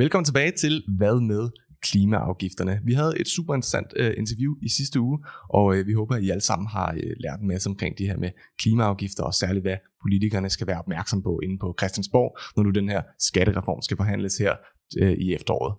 [0.00, 1.50] Velkommen tilbage til Hvad med
[1.82, 2.80] klimaafgifterne.
[2.84, 5.18] Vi havde et super interessant uh, interview i sidste uge,
[5.50, 8.06] og uh, vi håber, at I alle sammen har uh, lært en masse omkring det
[8.06, 8.30] her med
[8.62, 12.88] klimaafgifter, og særligt hvad politikerne skal være opmærksom på inde på Christiansborg, når nu den
[12.88, 14.54] her skattereform skal forhandles her
[15.02, 15.74] uh, i efteråret.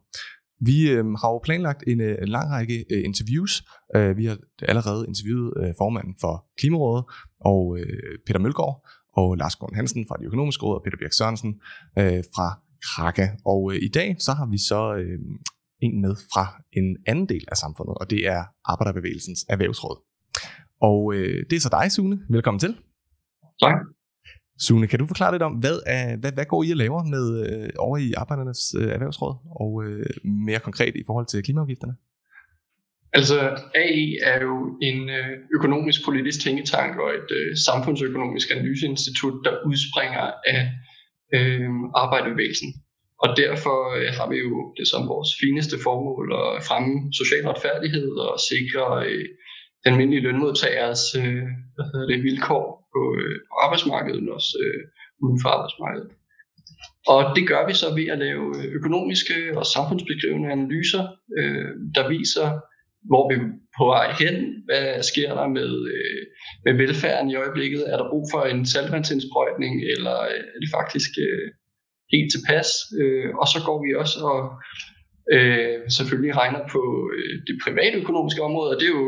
[0.59, 3.63] Vi øh, har jo planlagt en, en lang række øh, interviews.
[3.97, 7.05] Uh, vi har allerede interviewet øh, formanden for Klimarådet
[7.39, 11.13] og øh, Peter Mølgaard, og Lars Gård Hansen fra det økonomiske råd, og Peter Birk
[11.13, 11.51] Sørensen
[11.99, 12.47] øh, fra
[12.85, 13.27] Kraka.
[13.45, 15.35] Og uh, i dag så har vi så uh,
[15.85, 19.97] en med fra en anden del af samfundet, og det er Arbejderbevægelsens Erhvervsråd.
[20.81, 22.19] Og øh, det er så dig, Sune.
[22.29, 22.77] Velkommen til.
[23.63, 23.75] Tak.
[24.59, 27.25] Sune, kan du forklare lidt om, hvad, er, hvad, hvad går I og laver med
[27.47, 30.05] øh, over i Arbejdernes øh, Erhvervsråd, og øh,
[30.47, 31.95] mere konkret i forhold til klimaafgifterne?
[33.13, 33.37] Altså,
[33.75, 40.25] AE er jo en øh, økonomisk politisk tænketank og et øh, samfundsøkonomisk analyseinstitut, der udspringer
[40.53, 40.61] af
[41.37, 41.69] øh,
[42.03, 42.69] arbejderbevægelsen.
[43.23, 48.09] Og derfor øh, har vi jo det som vores fineste formål at fremme social retfærdighed
[48.27, 49.25] og sikre øh,
[49.83, 54.81] den almindelige lønmodtagers øh, hvad hedder det, vilkår på, øh, på arbejdsmarkedet, men også øh,
[55.23, 56.11] uden for arbejdsmarkedet.
[57.07, 61.03] Og det gør vi så ved at lave øh, økonomiske og samfundsbeskrivende analyser,
[61.39, 62.47] øh, der viser,
[63.09, 63.35] hvor vi
[63.77, 64.35] på vej hen,
[64.67, 66.21] hvad sker der med, øh,
[66.65, 71.11] med velfærden i øjeblikket, er der brug for en saltvandsindsprøjtning, eller øh, er det faktisk
[71.25, 71.47] øh,
[72.13, 72.69] helt tilpas.
[72.99, 74.39] Øh, og så går vi også og
[75.35, 76.83] øh, selvfølgelig regner på
[77.15, 79.07] øh, det private økonomiske område, og det er jo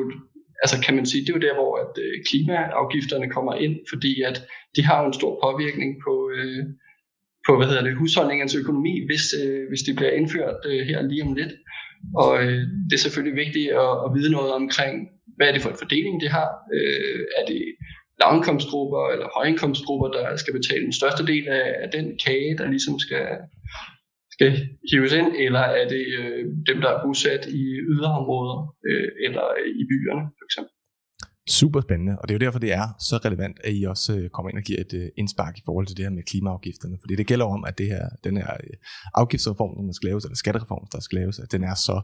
[0.63, 4.21] altså kan man sige, det er jo der, hvor at, øh, klimaafgifterne kommer ind, fordi
[4.29, 4.37] at
[4.75, 6.63] de har jo en stor påvirkning på, øh,
[7.47, 11.23] på hvad hedder det, husholdningens økonomi, hvis, øh, hvis det bliver indført øh, her lige
[11.23, 11.53] om lidt.
[12.23, 14.95] Og øh, det er selvfølgelig vigtigt at, at vide noget omkring,
[15.35, 16.49] hvad er det for en fordeling, det har.
[16.75, 17.61] Øh, er det
[18.19, 22.99] lavindkomstgrupper eller højindkomstgrupper, der skal betale den største del af, af den kage, der ligesom
[22.99, 23.27] skal,
[24.35, 24.49] skal
[24.91, 29.45] hives ind, eller er det øh, dem, der er bosat i yderområder øh, eller
[29.81, 30.73] i byerne for eksempel?
[31.49, 34.29] Super spændende, og det er jo derfor, det er så relevant, at I også øh,
[34.29, 36.97] kommer ind og giver et øh, indspark i forhold til det her med klimaafgifterne.
[37.01, 38.73] Fordi det gælder om, at det her, den her øh,
[39.13, 42.01] afgiftsreform, der skal laves, eller skattereform, der skal laves, at den er så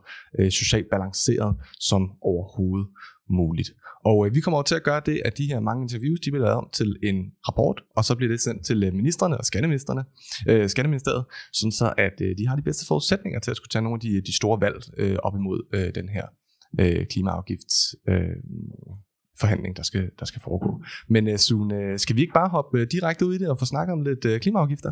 [0.50, 2.88] socialt balanceret som overhovedet
[3.30, 3.70] muligt.
[4.06, 6.32] Og øh, vi kommer over til at gøre det, at de her mange interviews, de
[6.32, 7.18] bliver lavet om til en
[7.48, 10.04] rapport, og så bliver det sendt til ministerne og skatteministerne,
[10.48, 13.82] øh, skatteministeriet, sådan så at øh, de har de bedste forudsætninger til at skulle tage
[13.82, 16.26] nogle af de, de store valg øh, op imod øh, den her
[16.80, 18.36] øh, klimaafgifts øh,
[19.40, 20.84] forhandling, der skal, der skal foregå.
[21.10, 23.94] Men uh, Sune, skal vi ikke bare hoppe direkte ud i det og få snakket
[23.94, 24.92] om lidt uh, klimaafgifter?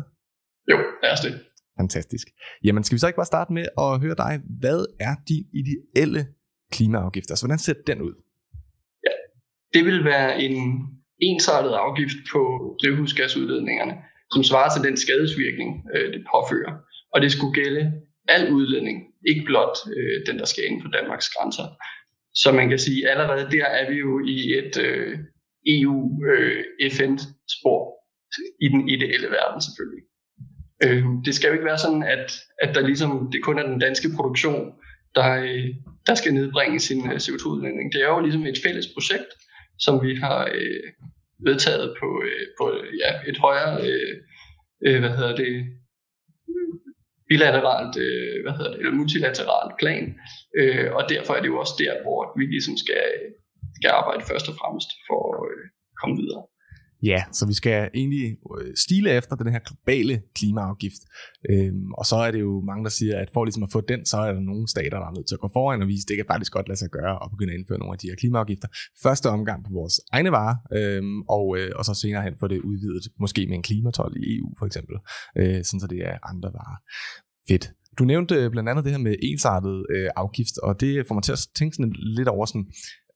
[0.70, 1.40] Jo, lad os det.
[1.80, 2.26] Fantastisk.
[2.64, 6.26] Jamen, skal vi så ikke bare starte med at høre dig, hvad er din ideelle
[6.72, 7.30] klimaafgift?
[7.30, 8.14] Altså, hvordan ser den ud?
[9.74, 10.56] det vil være en
[11.20, 12.42] ensartet afgift på
[12.82, 13.94] drivhusgasudledningerne,
[14.32, 16.74] som svarer til den skadesvirkning, øh, det påfører.
[17.14, 17.82] Og det skulle gælde
[18.28, 18.96] al udledning,
[19.30, 21.66] ikke blot øh, den, der skal inden for Danmarks grænser.
[22.34, 25.18] Så man kan sige, allerede der er vi jo i et øh,
[25.66, 27.94] EU-FN-spor øh,
[28.60, 30.04] i den ideelle verden selvfølgelig.
[30.84, 33.80] Øh, det skal jo ikke være sådan, at, at der ligesom, det kun er den
[33.80, 34.72] danske produktion,
[35.14, 35.64] der, øh,
[36.06, 37.92] der skal nedbringe sin øh, CO2-udledning.
[37.92, 39.30] Det er jo ligesom et fælles projekt,
[39.78, 40.92] som vi har øh,
[41.44, 42.72] vedtaget på, øh, på
[43.02, 44.16] ja, et højere, øh,
[44.86, 45.66] øh, hvad hedder det,
[47.28, 50.04] bilateralt, øh, hvad hedder det, eller multilateralt plan.
[50.58, 53.30] Øh, og derfor er det jo også der, hvor vi ligesom skal, øh,
[53.78, 55.64] skal arbejde først og fremmest for øh, at øh,
[56.00, 56.42] komme videre.
[57.02, 61.02] Ja, så vi skal egentlig øh, stile efter den her globale klimaafgift.
[61.50, 64.04] Øhm, og så er det jo mange, der siger, at for ligesom at få den,
[64.04, 66.08] så er der nogle stater, der er nødt til at gå foran og vise, at
[66.08, 68.16] det kan faktisk godt lade sig gøre og begynde at indføre nogle af de her
[68.16, 68.68] klimaafgifter.
[69.02, 72.60] Første omgang på vores egne varer, øhm, og, øh, og så senere hen få det
[72.60, 74.96] udvidet, måske med en klimatol i EU for eksempel,
[75.38, 76.78] øh, sådan så det er andre varer.
[77.48, 77.72] Fedt.
[77.98, 81.24] Du nævnte øh, blandt andet det her med ensartet øh, afgift, og det får mig
[81.24, 82.66] til at tænke sådan lidt over sådan,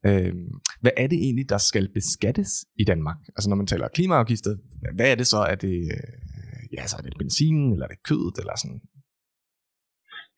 [0.06, 0.34] Øh,
[0.80, 3.16] hvad er det egentlig, der skal beskattes i Danmark?
[3.36, 4.56] Altså når man taler klimaafgifter,
[4.96, 5.36] hvad er det så?
[5.36, 6.12] Er det, øh,
[6.76, 8.80] ja, så er det benzinen, eller er det kødet, eller sådan?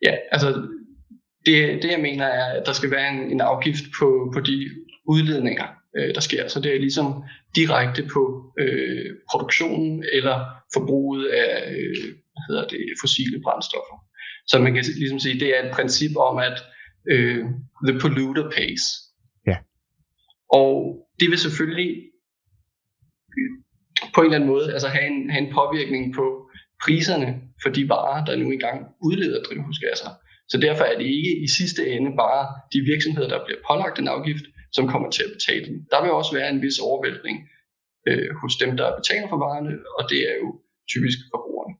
[0.02, 0.48] Ja, altså
[1.46, 4.70] det, det jeg mener er, at der skal være en, en afgift på, på de
[5.08, 6.48] udledninger, øh, der sker.
[6.48, 7.22] Så det er ligesom
[7.56, 10.36] direkte på øh, produktionen eller
[10.74, 13.96] forbruget af øh, hvad hedder det, fossile brændstoffer.
[14.46, 16.62] Så man kan ligesom sige, det er et princip om, at
[17.12, 17.44] øh,
[17.88, 18.82] the polluter pays.
[20.60, 20.72] Og
[21.20, 21.90] det vil selvfølgelig
[24.14, 26.26] på en eller anden måde altså have, en, have en påvirkning på
[26.84, 27.28] priserne
[27.62, 30.10] for de varer, der nu engang udleder drivhusgasser.
[30.48, 32.42] Så derfor er det ikke i sidste ende bare
[32.72, 35.76] de virksomheder, der bliver pålagt en afgift, som kommer til at betale den.
[35.92, 37.36] Der vil også være en vis overvæltning
[38.08, 40.48] øh, hos dem, der betaler for varerne, og det er jo
[40.92, 41.74] typisk forbrugerne.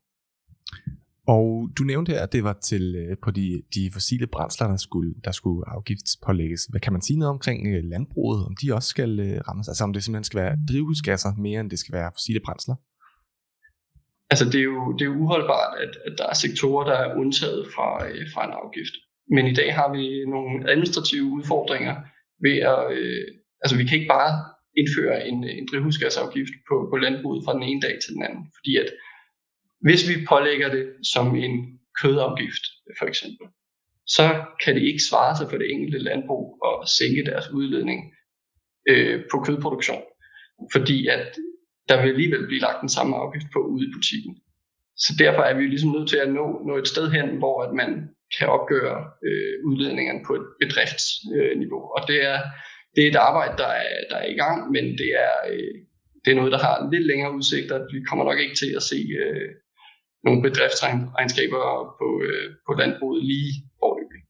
[1.27, 4.77] Og du nævnte her, at det var til øh, på de, de fossile brændsler, der
[4.77, 6.61] skulle, der skulle afgiftspålægges.
[6.69, 9.67] Hvad kan man sige noget omkring øh, landbruget, om de også skal øh, rammes?
[9.67, 12.75] Altså om det simpelthen skal være drivhusgasser mere, end det skal være fossile brændsler?
[14.31, 17.15] Altså det er jo, det er jo uholdbart, at, at der er sektorer, der er
[17.21, 17.89] undtaget fra,
[18.33, 18.95] fra en afgift.
[19.35, 20.03] Men i dag har vi
[20.35, 21.95] nogle administrative udfordringer
[22.45, 23.25] ved at, øh,
[23.63, 24.31] altså vi kan ikke bare
[24.79, 28.73] indføre en, en drivhusgasafgift på, på landbruget fra den ene dag til den anden, fordi
[28.83, 28.89] at
[29.87, 31.53] hvis vi pålægger det som en
[32.01, 32.63] kødafgift,
[32.99, 33.45] for eksempel,
[34.07, 34.25] så
[34.63, 37.99] kan det ikke svare sig for det enkelte landbrug at sænke deres udledning
[38.89, 40.03] øh, på kødproduktion,
[40.73, 41.27] fordi at
[41.89, 44.33] der vil alligevel blive lagt den samme afgift på ude i butikken.
[44.97, 47.63] Så derfor er vi jo ligesom nødt til at nå, nå et sted hen, hvor
[47.65, 47.89] at man
[48.37, 48.97] kan opgøre
[49.27, 51.81] øh, udledningerne på et bedriftsniveau.
[51.85, 52.39] Øh, og det er,
[52.95, 55.75] det er et arbejde, der er, der er i gang, men det er, øh,
[56.25, 57.77] det er noget, der har lidt længere udsigter.
[57.93, 59.49] Vi kommer nok ikke til at se øh,
[60.25, 61.63] nogle bedriftsregnskaber
[61.99, 64.21] på, øh, på landbruget lige forløbig.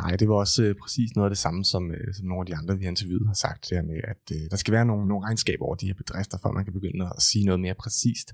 [0.00, 2.46] Nej, det var også øh, præcis noget af det samme, som, øh, som nogle af
[2.46, 5.08] de andre, vi har interviewet, har sagt, det med, at øh, der skal være nogle,
[5.08, 8.28] nogle regnskaber over de her bedrifter, før man kan begynde at sige noget mere præcist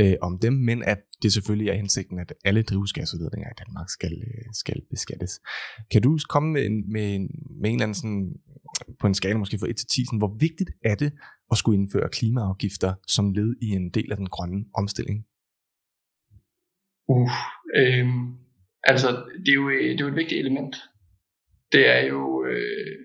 [0.00, 4.12] øh, om dem, men at det selvfølgelig er hensigten, at alle drivhusgasudledninger i Danmark skal,
[4.12, 5.40] øh, skal beskattes.
[5.90, 7.28] Kan du komme med en, med en,
[7.60, 8.32] med en eller anden sådan,
[9.00, 11.12] på en skala måske fra 1 til 10, sådan, hvor vigtigt er det
[11.50, 15.24] at skulle indføre klimaafgifter som led i en del af den grønne omstilling?
[17.08, 17.30] Uh,
[17.76, 18.06] øh,
[18.82, 19.08] altså,
[19.46, 20.76] det er, jo, det er jo et vigtigt element.
[21.72, 22.96] Det er jo øh,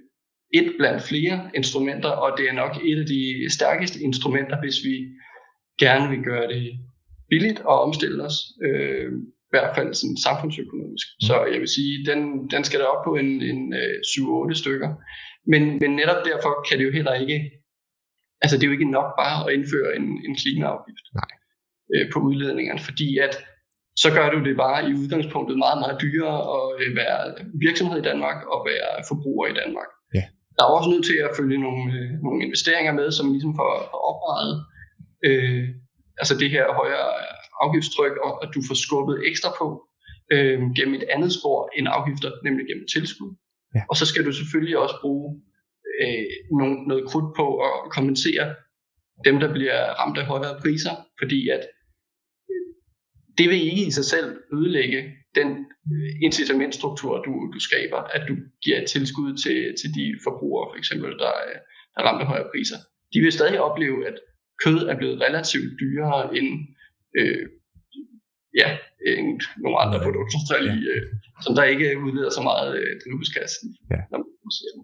[0.54, 4.96] et blandt flere instrumenter, og det er nok et af de stærkeste instrumenter, hvis vi
[5.80, 6.80] gerne vil gøre det
[7.30, 8.38] billigt og omstille os.
[8.66, 9.12] Øh,
[9.52, 11.08] i hvert fald sådan samfundsøkonomisk.
[11.10, 11.26] Mm.
[11.28, 12.20] Så jeg vil sige, den,
[12.54, 13.96] den skal der op på en, en øh,
[14.52, 14.90] 7-8 stykker.
[15.52, 17.38] Men, men netop derfor kan det jo heller ikke,
[18.44, 21.32] altså det er jo ikke nok bare at indføre en, en klimaafgift Nej.
[21.94, 23.34] Øh, på udledningerne, fordi at
[23.96, 27.20] så gør du det bare i udgangspunktet meget, meget dyrere at øh, være
[27.68, 29.90] virksomhed i Danmark og være forbruger i Danmark.
[30.18, 30.24] Ja.
[30.56, 33.72] Der er også nødt til at følge nogle, øh, nogle investeringer med, som ligesom får,
[33.92, 34.56] får oprettet
[35.28, 35.64] øh,
[36.22, 37.10] altså det her højere
[37.64, 39.68] afgiftstryk, og at du får skubbet ekstra på
[40.34, 43.32] øh, gennem et andet spor end afgifter, nemlig gennem tilskud.
[43.76, 43.82] Ja.
[43.90, 45.28] Og så skal du selvfølgelig også bruge
[46.02, 46.26] øh,
[46.60, 48.46] nogle, noget krudt på at kompensere
[49.28, 51.64] dem, der bliver ramt af højere priser, fordi at
[53.38, 55.02] det vil ikke i sig selv ødelægge
[55.36, 55.66] den
[56.22, 61.10] incitamentstruktur, du, du skaber, at du giver et tilskud til, til de forbrugere, for eksempel,
[61.12, 61.34] der,
[61.94, 62.78] der er ramt af højere priser.
[63.14, 64.18] De vil stadig opleve, at
[64.64, 66.50] kød er blevet relativt dyrere end,
[67.20, 67.46] øh,
[68.62, 68.70] ja,
[69.08, 71.04] end nogle andre produkter, der lige, øh,
[71.46, 73.54] som der ikke udleder så meget øh, drivhusgas,
[73.92, 74.00] ja.
[74.12, 74.84] når man producerer dem.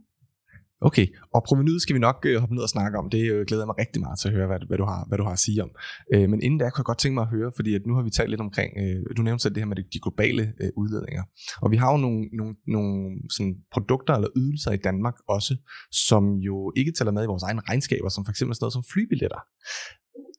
[0.81, 3.09] Okay, og provenyet skal vi nok øh, hoppe ned og snakke om.
[3.09, 5.17] Det øh, glæder jeg mig rigtig meget til at høre, hvad, hvad, du, har, hvad
[5.17, 5.71] du har at sige om.
[6.13, 8.03] Øh, men inden da kunne jeg godt tænke mig at høre, fordi at nu har
[8.03, 11.23] vi talt lidt omkring, øh, du nævnte selv det her med de globale øh, udledninger.
[11.63, 12.93] Og vi har jo nogle, nogle, nogle
[13.35, 15.53] sådan produkter eller ydelser i Danmark også,
[15.91, 18.83] som jo ikke tæller med i vores egne regnskaber, som for eksempel sådan noget som
[18.93, 19.41] flybilletter.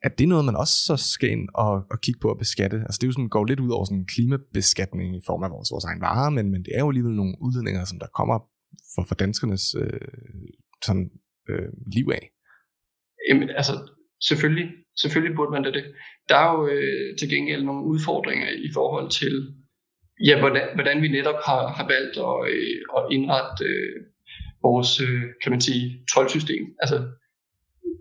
[0.02, 2.76] Er det noget, man også så skal ind og, og kigge på at beskatte?
[2.86, 5.68] Altså det er jo sådan, går lidt ud over sådan klimabeskatning i form af vores,
[5.74, 8.38] vores egen varer, men, men det er jo alligevel nogle udledninger, som der kommer
[8.94, 10.00] for, for danskernes øh,
[10.84, 11.10] sådan,
[11.48, 12.30] øh, liv af?
[13.28, 13.72] Jamen altså,
[14.28, 14.68] selvfølgelig,
[15.00, 15.84] selvfølgelig burde man da det.
[16.28, 19.34] Der er jo øh, til gengæld nogle udfordringer i forhold til,
[20.28, 23.96] ja, hvordan, hvordan vi netop har, har valgt at, øh, at indrette øh,
[24.62, 26.64] vores, øh, kan man sige, tolvsystem.
[26.82, 26.98] Altså,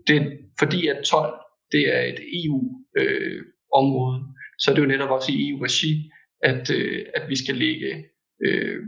[0.06, 1.34] det, fordi at 12,
[1.72, 4.28] det er et EU-område, øh,
[4.58, 6.10] så er det jo netop også i EU-regi,
[6.42, 8.04] at, øh, at vi skal lægge
[8.46, 8.78] øh,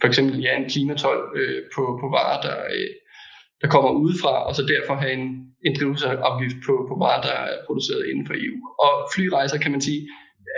[0.00, 2.90] for eksempel ja, en klimatol øh, på, på varer, der, øh,
[3.62, 5.26] der kommer udefra, og så derfor have en,
[5.66, 8.56] en drivhusafgift på, på varer, der er produceret inden for EU.
[8.86, 10.02] Og flyrejser, kan man sige,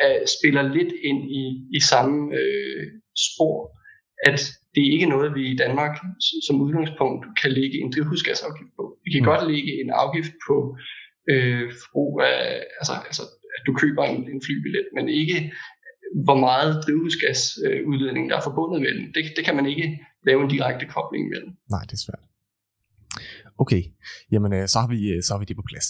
[0.03, 1.45] er, spiller lidt ind i,
[1.79, 2.83] i samme øh,
[3.27, 3.57] spor,
[4.29, 4.41] at
[4.75, 5.95] det er ikke noget, vi i Danmark
[6.47, 8.85] som udgangspunkt kan lægge en drivhusgasafgift på.
[9.05, 9.31] Vi kan mm.
[9.31, 10.57] godt lægge en afgift på
[11.33, 13.23] øh, forbrug af, altså, altså
[13.57, 15.39] at du køber en, en flybillet, men ikke
[16.25, 19.05] hvor meget drivhusgasudledning der er forbundet med den.
[19.15, 21.51] Det, det kan man ikke lave en direkte kobling mellem.
[21.71, 22.25] Nej, det er svært.
[23.59, 23.83] Okay,
[24.33, 25.87] jamen øh, så har vi øh, så har vi det på plads.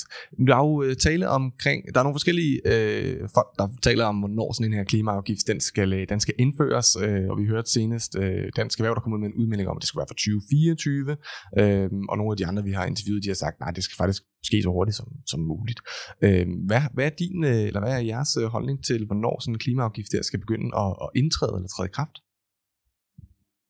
[0.46, 4.16] Der er jo øh, tale omkring, der er nogle forskellige øh, folk, der taler om,
[4.18, 7.70] hvornår sådan en her klimaafgift, den skal, øh, den skal indføres, øh, og vi hørte
[7.70, 10.10] senest øh, Dansk Erhverv, der kom ud med en udmelding om, at det skulle være
[10.12, 11.16] for 2024,
[11.60, 13.96] øh, og nogle af de andre, vi har interviewet, de har sagt, nej, det skal
[13.96, 15.80] faktisk ske så hurtigt som, som muligt.
[16.24, 19.54] Øh, hvad, hvad, er din, øh, eller hvad er jeres øh, holdning til, hvornår sådan
[19.54, 22.16] en klimaafgift der skal begynde at, at indtræde eller træde i kraft?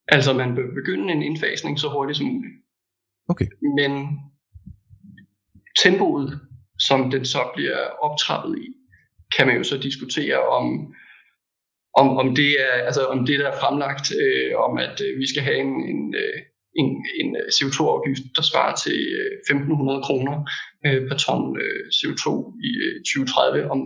[0.08, 2.56] Altså man bør begynde en indfasning så hurtigt som muligt.
[3.28, 3.46] Okay.
[3.78, 3.92] Men
[5.82, 6.40] tempoet,
[6.78, 8.66] som den så bliver optrappet i,
[9.36, 10.94] kan man jo så diskutere om,
[12.00, 15.26] om, om, det er, altså, om det, der er fremlagt, øh, om at øh, vi
[15.32, 16.38] skal have en, en, øh,
[16.80, 16.88] en,
[17.20, 20.34] en CO2-afgift, der svarer til øh, 1.500 kroner
[20.86, 22.26] øh, per ton øh, CO2
[22.68, 23.80] i øh, 2030, om,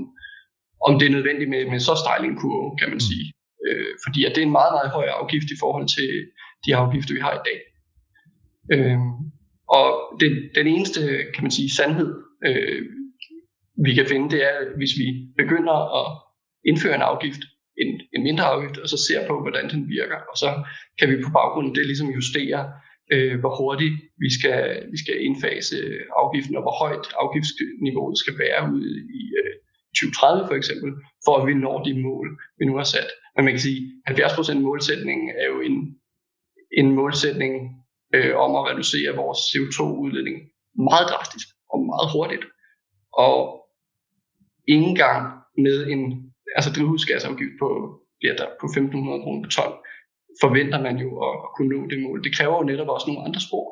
[0.87, 3.27] om det er nødvendigt med, med så stejl en kurve, kan man sige.
[3.67, 6.11] Øh, fordi at det er en meget, meget høj afgift i forhold til
[6.65, 7.59] de afgifter, vi har i dag.
[8.75, 8.99] Øh,
[10.21, 11.01] den, den eneste,
[11.35, 12.11] kan man sige, sandhed,
[12.47, 12.83] øh,
[13.85, 16.07] vi kan finde, det er, hvis vi begynder at
[16.69, 17.43] indføre en afgift,
[17.83, 20.19] en, en mindre afgift, og så ser på, hvordan den virker.
[20.31, 20.51] Og så
[20.99, 22.73] kan vi på baggrund af det ligesom justere,
[23.13, 24.59] øh, hvor hurtigt vi skal,
[24.93, 25.77] vi skal indfase
[26.23, 28.85] afgiften, og hvor højt afgiftsniveauet skal være ud
[29.21, 29.55] i øh,
[29.95, 30.91] 2030 for eksempel,
[31.25, 33.11] for at vi når de mål, vi nu har sat.
[33.35, 35.77] Men man kan sige, at 70% målsætningen er jo en,
[36.81, 37.53] en målsætning
[38.15, 40.37] øh, om at reducere vores CO2-udledning
[40.89, 42.45] meget drastisk og meget hurtigt.
[43.27, 43.35] Og
[44.69, 45.23] ingen gang
[45.59, 46.03] med en
[46.57, 47.69] altså drivhusgasafgift på,
[48.25, 49.73] ja, der på 1.500 kroner per ton,
[50.43, 52.25] forventer man jo at, at kunne nå det mål.
[52.25, 53.67] Det kræver jo netop også nogle andre spor.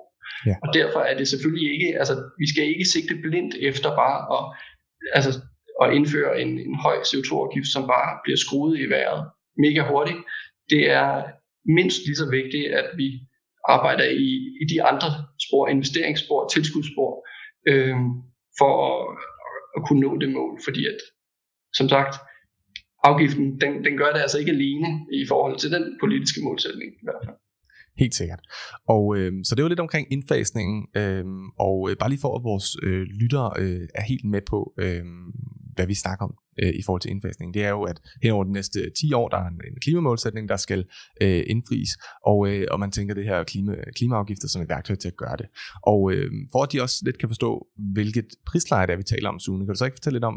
[0.47, 0.54] Ja.
[0.62, 4.42] Og derfor er det selvfølgelig ikke, altså vi skal ikke sigte blindt efter bare at,
[5.16, 5.30] altså,
[5.83, 9.30] at indføre en, en høj CO2-afgift, som bare bliver skruet i vejret
[9.64, 10.21] mega hurtigt.
[10.71, 11.11] Det er
[11.76, 13.09] mindst lige så vigtigt, at vi
[13.76, 14.30] arbejder i,
[14.62, 15.08] i de andre
[15.46, 17.12] spor, investeringsspor, tilskudsspor,
[17.70, 17.96] øh,
[18.58, 18.98] for at,
[19.76, 20.52] at kunne nå det mål.
[20.66, 21.00] Fordi at,
[21.78, 22.14] som sagt,
[23.04, 27.04] afgiften, den, den gør det altså ikke alene i forhold til den politiske målsætning i
[27.06, 27.37] hvert fald.
[27.98, 28.40] Helt sikkert.
[28.88, 31.25] Og øh, så det var lidt omkring indfasningen, øh,
[31.58, 35.04] og øh, bare lige for at vores øh, lyttere øh, er helt med på, øh,
[35.78, 38.44] hvad vi snakker om øh, i forhold til indfasning, det er jo, at hen over
[38.44, 40.85] de næste 10 år, der er en, en klimamålsætning, der skal
[41.23, 41.90] øh, indfries,
[42.26, 45.37] og, øh, og man tænker det her klima, klimaafgifter som et værktøj til at gøre
[45.37, 45.47] det.
[45.82, 49.28] Og øh, for at de også lidt kan forstå, hvilket prisleje det er, vi taler
[49.28, 50.37] om, Sune, kan du så ikke fortælle lidt om,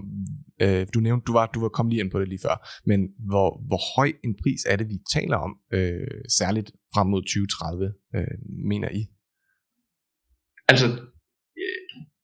[0.61, 2.55] øh, du nævnte, du var, du var kommet lige ind på det lige før,
[2.85, 6.07] men hvor, hvor høj en pris er det, vi taler om, øh,
[6.39, 8.37] særligt frem mod 2030, øh,
[8.71, 9.01] mener I?
[10.67, 10.87] Altså,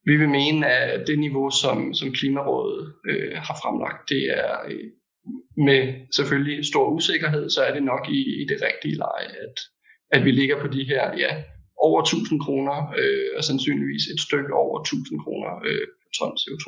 [0.10, 4.90] vi vil mene, at det niveau, som, som Klimarådet øh, har fremlagt, det er øh,
[5.68, 5.82] med
[6.16, 9.58] selvfølgelig stor usikkerhed, så er det nok i, i det rigtige leje, at,
[10.16, 11.32] at vi ligger på de her ja,
[11.88, 16.68] over 1000 kroner, øh, og sandsynligvis et stykke over 1000 kroner øh, per ton CO2.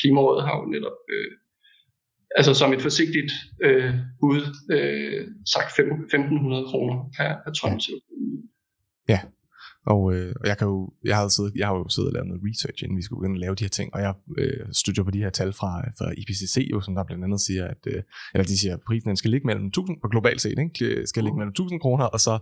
[0.00, 1.32] Klimarådet har jo netop øh,
[2.38, 3.32] altså som et forsigtigt
[3.66, 4.42] øh, bud
[4.76, 5.22] øh,
[5.54, 8.08] sagt 1500 kroner per, per ton CO2.
[9.08, 9.20] Ja,
[9.86, 12.28] og, øh, og jeg, kan jo, jeg, har siddet, jeg har jo siddet og lavet
[12.28, 15.02] noget research, inden vi skulle begynde at lave de her ting, og jeg øh, støtter
[15.04, 18.02] på de her tal fra, fra IPCC, jo, som der blandt andet siger, at øh,
[18.34, 21.06] eller de siger, at prisen skal ligge mellem 1000, på globalt set, ikke?
[21.06, 22.34] skal ligge mellem 1000 kroner, og så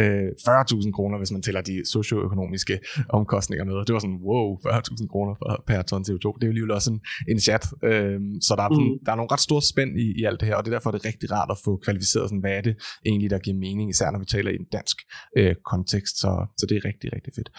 [0.00, 2.74] øh, 40.000 kroner, hvis man tæller de socioøkonomiske
[3.18, 3.74] omkostninger med.
[3.86, 6.26] Det var sådan, wow, 40.000 kroner per, per ton CO2.
[6.38, 7.00] Det er jo alligevel også en,
[7.32, 7.64] en chat.
[7.84, 9.04] Øh, så der er, mm.
[9.06, 10.90] der er nogle ret store spænd i, i alt det her, og det er derfor,
[10.90, 12.74] det er rigtig rart at få kvalificeret, sådan, hvad er det
[13.06, 14.96] egentlig, der giver mening, især når vi taler i en dansk
[15.36, 16.14] øh, kontekst.
[16.22, 17.50] Så, så det er rigtig, rigtig fedt.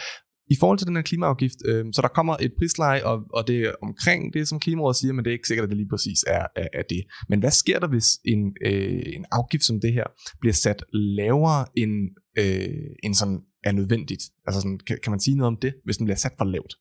[0.50, 3.58] I forhold til den her klimaafgift, øh, så der kommer et prisleje, og, og det
[3.60, 6.20] er omkring det, som Klimarådet siger, men det er ikke sikkert, at det lige præcis
[6.28, 7.04] er, er, er det.
[7.30, 10.08] Men hvad sker der, hvis en, øh, en afgift som det her
[10.42, 11.96] bliver sat lavere, end,
[12.42, 14.24] øh, end sådan er nødvendigt?
[14.48, 16.74] Altså sådan, kan, kan man sige noget om det, hvis den bliver sat for lavt?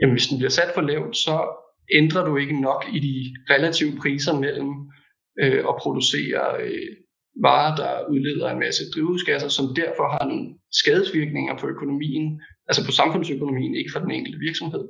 [0.00, 1.36] Jamen, hvis den bliver sat for lavt, så
[2.00, 3.16] ændrer du ikke nok i de
[3.54, 4.70] relative priser mellem
[5.42, 6.90] øh, at producere øh,
[7.42, 12.92] varer, der udleder en masse drivhusgasser, som derfor har nogle skadesvirkninger på økonomien, altså på
[12.92, 14.84] samfundsøkonomien, ikke for den enkelte virksomhed,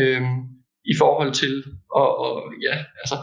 [0.00, 0.36] øhm,
[0.84, 3.16] i forhold til og, og, ja, altså,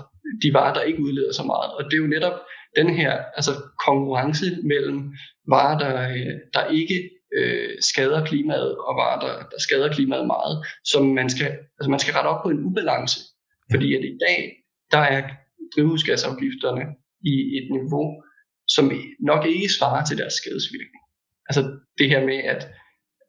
[0.44, 1.72] de varer, der ikke udleder så meget.
[1.78, 2.38] Og det er jo netop
[2.76, 3.52] den her altså,
[3.86, 5.14] konkurrence mellem
[5.48, 5.94] varer, der,
[6.54, 11.52] der ikke øh, skader klimaet, og varer, der, der skader klimaet meget, som man skal,
[11.78, 13.20] altså, man skal rette op på en ubalance.
[13.72, 14.40] Fordi at i dag,
[14.92, 15.22] der er
[15.76, 16.84] drivhusgasafgifterne
[17.26, 18.24] i et niveau,
[18.76, 21.04] som nok ikke svarer til deres skadesvirkning.
[21.50, 22.68] Altså det her med, at,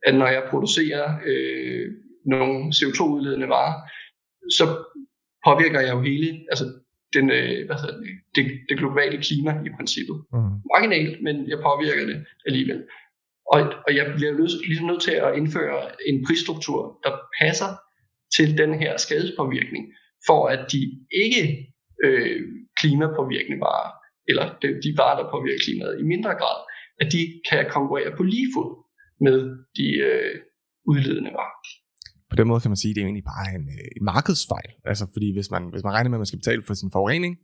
[0.07, 1.87] at når jeg producerer øh,
[2.27, 3.77] nogle CO2-udledende varer,
[4.59, 4.65] så
[5.47, 6.65] påvirker jeg jo hele altså
[7.15, 10.17] den, øh, hvad hedder det, det, det globale klima i princippet.
[10.33, 10.53] Mm.
[10.73, 12.83] Marginalt, men jeg påvirker det alligevel.
[13.53, 14.33] Og, og jeg bliver
[14.67, 17.71] ligesom nødt til at indføre en prisstruktur, der passer
[18.37, 19.85] til den her skadespåvirkning,
[20.27, 20.81] for at de
[21.25, 21.73] ikke
[22.05, 22.41] øh,
[22.81, 24.45] klimapåvirkende varer eller
[24.85, 26.59] de varer, der påvirker klimaet i mindre grad,
[27.00, 28.71] at de kan konkurrere på lige fod
[29.26, 29.38] med
[29.79, 30.35] de øh,
[30.91, 31.57] udledende varer.
[32.31, 34.71] På den måde kan man sige, at det er egentlig bare en, øh, en markedsfejl.
[34.91, 37.35] Altså fordi hvis man, hvis man regner med, at man skal betale for sin forurening,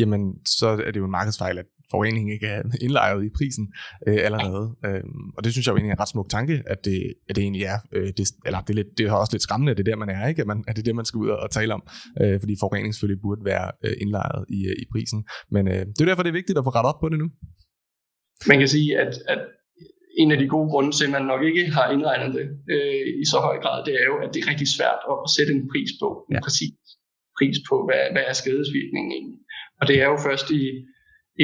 [0.00, 0.20] jamen
[0.58, 3.66] så er det jo en markedsfejl, at forurening ikke er indlejret i prisen
[4.08, 4.64] øh, allerede.
[4.86, 7.36] Øhm, og det synes jeg jo egentlig er en ret smuk tanke, at det, at
[7.36, 9.76] det egentlig er, øh, det, eller det er, lidt, det er også lidt skræmmende, at
[9.76, 10.40] det er der, man er, ikke?
[10.40, 11.82] At, man, at det er det, man skal ud og, tale om,
[12.20, 15.24] øh, fordi forurening selvfølgelig burde være øh, indlejret i, øh, i prisen.
[15.50, 17.28] Men øh, det er derfor, det er vigtigt at få rettet op på det nu.
[18.50, 19.40] Man kan sige, at, at
[20.22, 23.24] en af de gode grunde til, at man nok ikke har indregnet det øh, i
[23.32, 25.90] så høj grad, det er jo, at det er rigtig svært at sætte en pris
[26.02, 26.36] på, ja.
[26.36, 26.74] en præcis
[27.38, 29.40] pris på, hvad, hvad er skadesvirkningen egentlig.
[29.80, 30.62] Og det er jo først i,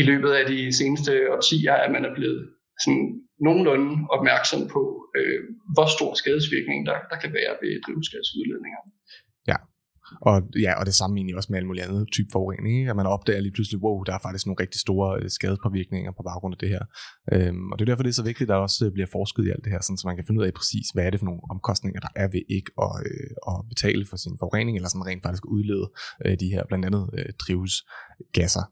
[0.00, 2.40] i løbet af de seneste årtier, at man er blevet
[2.84, 3.06] sådan
[3.46, 4.82] nogenlunde opmærksom på,
[5.18, 5.40] øh,
[5.74, 8.80] hvor stor skadesvirkning der, der kan være ved drivhusgasudledninger.
[9.50, 9.58] Ja,
[10.28, 12.90] Og, ja, og det samme egentlig også med alle mulige andre type forurening, ikke?
[12.90, 16.22] at man opdager lige pludselig, wow, der er faktisk nogle rigtig store øh, skadespåvirkninger på
[16.28, 16.82] baggrund af det her.
[17.32, 19.42] Øhm, og det er derfor, det er så vigtigt, at der også øh, bliver forsket
[19.46, 21.20] i alt det her, sådan, så man kan finde ud af præcis, hvad er det
[21.20, 24.90] for nogle omkostninger, der er ved ikke at, øh, at betale for sin forurening, eller
[24.90, 25.86] sådan rent faktisk udlede
[26.24, 28.64] øh, de her blandt andet øh, drivhusgasser.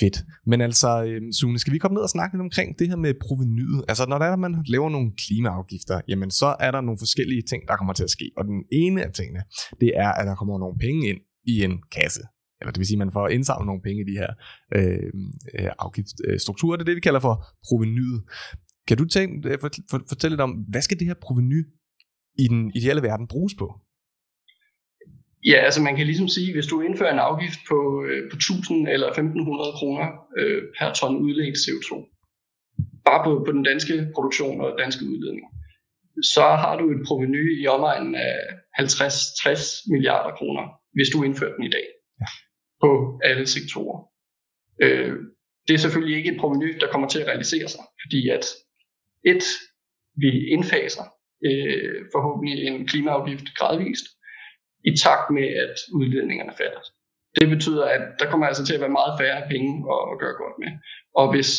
[0.00, 0.16] Fedt.
[0.46, 3.14] Men altså, øhm, Sune, skal vi komme ned og snakke lidt omkring det her med
[3.26, 3.84] provenyet?
[3.88, 7.68] Altså, når der er, man laver nogle klimaafgifter, jamen så er der nogle forskellige ting,
[7.68, 8.30] der kommer til at ske.
[8.36, 9.42] Og den ene af tingene,
[9.80, 12.22] det er, at der kommer nogle penge ind i en kasse.
[12.60, 14.30] Eller det vil sige, at man får indsamlet nogle penge i de her
[14.76, 16.76] øhm, øh, øh afgiftsstrukturer.
[16.76, 17.34] Det er det, vi kalder for
[17.68, 18.22] provenyet.
[18.88, 21.60] Kan du tænke, øh, for, for, fortælle lidt om, hvad skal det her proveny
[22.38, 23.66] i den ideelle verden bruges på?
[25.46, 28.88] Ja, altså man kan ligesom sige, hvis du indfører en afgift på, øh, på 1000
[28.88, 30.06] eller 1500 kroner
[30.38, 31.90] øh, per ton udledt CO2,
[33.04, 35.46] bare på, på den danske produktion og danske udledning,
[36.22, 38.36] så har du et proveny i omegnen af
[38.78, 41.86] 50-60 milliarder kroner, hvis du indfører den i dag
[42.80, 43.98] på alle sektorer.
[44.82, 45.16] Øh,
[45.68, 48.44] det er selvfølgelig ikke et proveny, der kommer til at realisere sig, fordi at
[49.24, 49.44] et,
[50.16, 51.06] vi indfaser
[51.48, 54.06] øh, forhåbentlig en klimaafgift gradvist,
[54.88, 56.82] i takt med, at udledningerne falder.
[57.38, 59.70] Det betyder, at der kommer altså til at være meget færre penge
[60.12, 60.72] at, gøre godt med.
[61.20, 61.50] Og hvis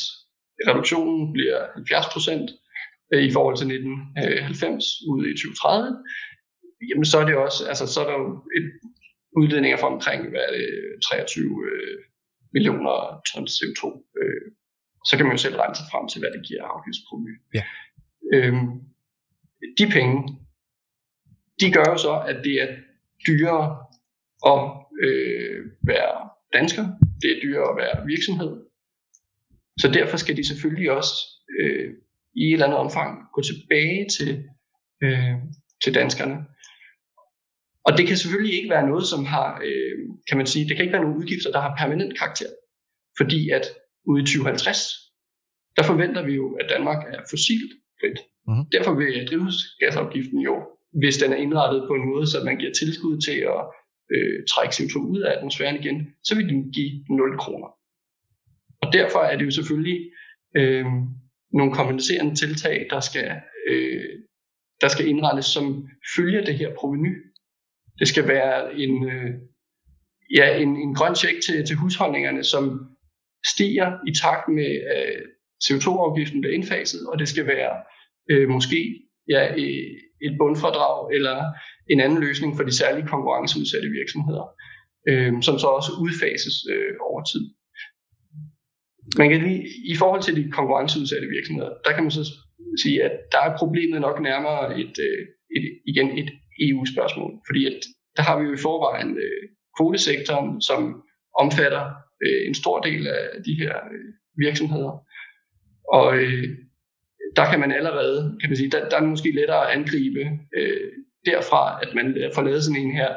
[0.70, 2.48] reduktionen bliver 70 procent
[3.14, 5.98] øh, i forhold til 1990 ude i 2030,
[6.90, 8.68] jamen så er det også, altså så er der jo et
[9.40, 10.68] udledninger fra omkring hvad er det,
[11.10, 11.98] 23 øh,
[12.56, 12.96] millioner
[13.28, 13.82] tons CO2.
[14.22, 14.46] Øh,
[15.08, 17.34] så kan man jo selv regne sig frem til, hvad det giver afgiftsproveny.
[17.58, 17.64] Ja.
[18.34, 18.68] Øhm,
[19.80, 20.16] de penge,
[21.62, 22.70] de gør jo så, at det er
[23.28, 23.68] dyrere
[24.54, 24.62] at
[25.06, 26.86] øh, være dansker,
[27.22, 28.52] det er dyrere at være virksomhed.
[29.80, 31.14] Så derfor skal de selvfølgelig også
[31.60, 31.90] øh,
[32.36, 34.44] i et eller andet omfang gå tilbage til,
[35.04, 35.36] øh,
[35.84, 36.38] til danskerne.
[37.86, 39.96] Og det kan selvfølgelig ikke være noget, som har, øh,
[40.28, 42.52] kan man sige, det kan ikke være nogle udgifter, der har permanent karakter.
[43.18, 43.66] Fordi at
[44.06, 44.78] ude i 2050,
[45.78, 48.20] der forventer vi jo, at Danmark er fossilt frit.
[48.48, 48.66] Mm-hmm.
[48.72, 50.56] Derfor vil drivhusgasafgiften jo
[51.00, 53.62] hvis den er indrettet på en måde, så man giver tilskud til at
[54.14, 57.68] øh, trække CO2 ud af atmosfæren igen, så vil den give 0 kroner.
[58.82, 60.00] Og derfor er det jo selvfølgelig
[60.58, 60.86] øh,
[61.54, 64.10] nogle kompenserende tiltag, der skal, øh,
[64.82, 67.14] der skal indrettes, som følger det her proveny.
[68.00, 69.32] Det skal være en, øh,
[70.38, 72.64] ja, en, en grøn check til, til husholdningerne, som
[73.54, 75.22] stiger i takt med øh,
[75.66, 77.74] CO2-afgiften bliver indfaset, og det skal være
[78.32, 78.80] øh, måske
[79.30, 81.38] ja, øh, et bundfradrag eller
[81.90, 84.46] en anden løsning for de særlige konkurrenceudsatte virksomheder,
[85.10, 87.44] øh, som så også udfases øh, over tid.
[89.18, 89.62] Man kan lige,
[89.94, 92.24] I forhold til de konkurrenceudsatte virksomheder, der kan man så
[92.84, 95.22] sige, at der er problemet nok nærmere et, øh,
[95.58, 96.30] et, igen et
[96.66, 97.80] EU-spørgsmål, fordi at
[98.18, 99.44] der har vi jo i forvejen øh,
[99.78, 101.04] kvotesektoren, som
[101.44, 101.84] omfatter
[102.24, 104.10] øh, en stor del af de her øh,
[104.46, 104.94] virksomheder.
[105.98, 106.44] Og øh,
[107.36, 110.24] der kan man allerede, kan man sige, der, der er måske lettere at angribe
[110.58, 110.92] øh,
[111.26, 113.12] derfra, at man øh, får lavet sådan en her,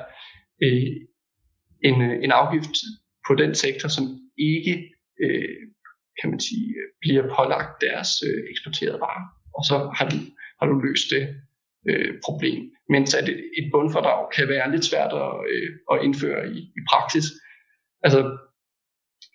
[0.63, 0.93] øh,
[1.89, 2.75] en, øh, en afgift
[3.29, 4.05] på den sektor, som
[4.39, 4.75] ikke,
[5.25, 5.59] øh,
[6.21, 9.27] kan man sige, bliver pålagt deres øh, eksporterede varer.
[9.57, 10.17] Og så har du,
[10.61, 11.25] har du løst det
[11.89, 12.61] øh, problem.
[12.89, 16.81] Mens at et, et bundfordrag kan være lidt svært at, øh, at indføre i, i
[16.91, 17.27] praksis.
[18.03, 18.21] Altså,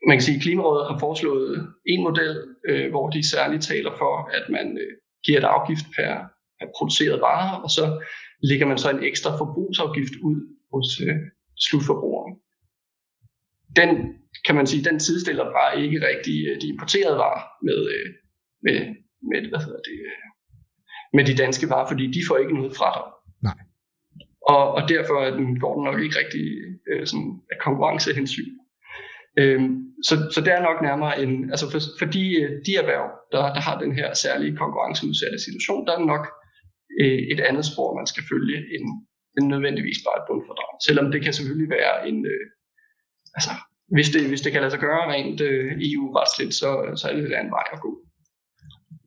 [0.07, 2.33] man kan sige, at Klimarådet har foreslået en model,
[2.69, 4.93] øh, hvor de særligt taler for, at man øh,
[5.25, 6.13] giver et afgift per,
[6.59, 7.85] per produceret varer, og så
[8.49, 10.37] lægger man så en ekstra forbrugsafgift ud
[10.73, 11.17] hos øh,
[11.65, 12.33] slutforbrugeren.
[13.75, 13.89] Den
[14.45, 18.07] kan man sige, den sidestiller bare ikke rigtig øh, de importerede varer med, øh,
[18.65, 18.79] med,
[19.29, 20.27] med, hvad hedder det, øh,
[21.13, 23.11] med de danske varer, fordi de får ikke noget fradrag.
[23.43, 23.57] Nej.
[24.53, 25.17] Og, og derfor
[25.59, 26.45] går den nok ikke rigtig
[26.89, 28.51] øh, sådan af konkurrencehensyn.
[29.39, 29.69] Øhm,
[30.07, 33.41] så, så det er nok nærmere en, altså for, for de, øh, de erhverv, der,
[33.55, 36.25] der har den her særlige konkurrenceudsatte situation, der er nok
[37.01, 38.85] øh, et andet spor, man skal følge, end,
[39.37, 40.71] end nødvendigvis bare et bundfordrag.
[40.87, 42.45] Selvom det kan selvfølgelig være en, øh,
[43.37, 43.51] altså
[43.95, 47.23] hvis det, hvis det kan lade sig gøre rent øh, EU-retsligt, så, så er det
[47.23, 47.91] en vej at gå.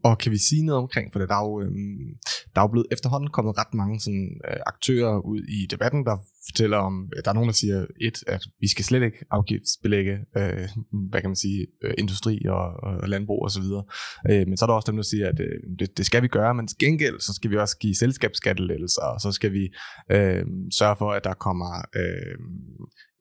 [0.04, 2.06] Og kan vi sige noget omkring, for der er jo, øhm,
[2.54, 6.16] der er jo blevet efterhånden kommet ret mange sådan, øh, aktører ud i debatten, der
[6.48, 10.18] fortæller om, øh, der er nogen, der siger, et, at vi skal slet ikke afgiftsbelægge,
[10.36, 10.68] øh,
[11.10, 13.62] hvad kan man sige, øh, industri og, og landbrug osv.
[13.62, 13.86] Og
[14.30, 16.28] øh, men så er der også dem, der siger, at øh, det, det skal vi
[16.28, 19.64] gøre, men til gengæld, så skal vi også give selskabsskattelettelser, og så skal vi
[20.10, 20.44] øh,
[20.78, 22.36] sørge for, at der kommer øh,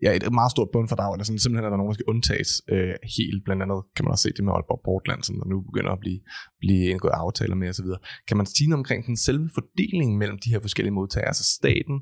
[0.04, 2.96] ja, et meget stort bundfordrag, eller sådan, simpelthen er der nogen, der skal undtages øh,
[3.18, 3.40] helt.
[3.46, 6.02] Blandt andet kan man også se det med Aalborg Portland, som der nu begynder at
[6.04, 6.20] blive,
[6.64, 7.90] blive indgået aftaler med osv.
[8.28, 11.96] Kan man sige noget omkring den selve fordeling mellem de her forskellige modtagere, altså staten,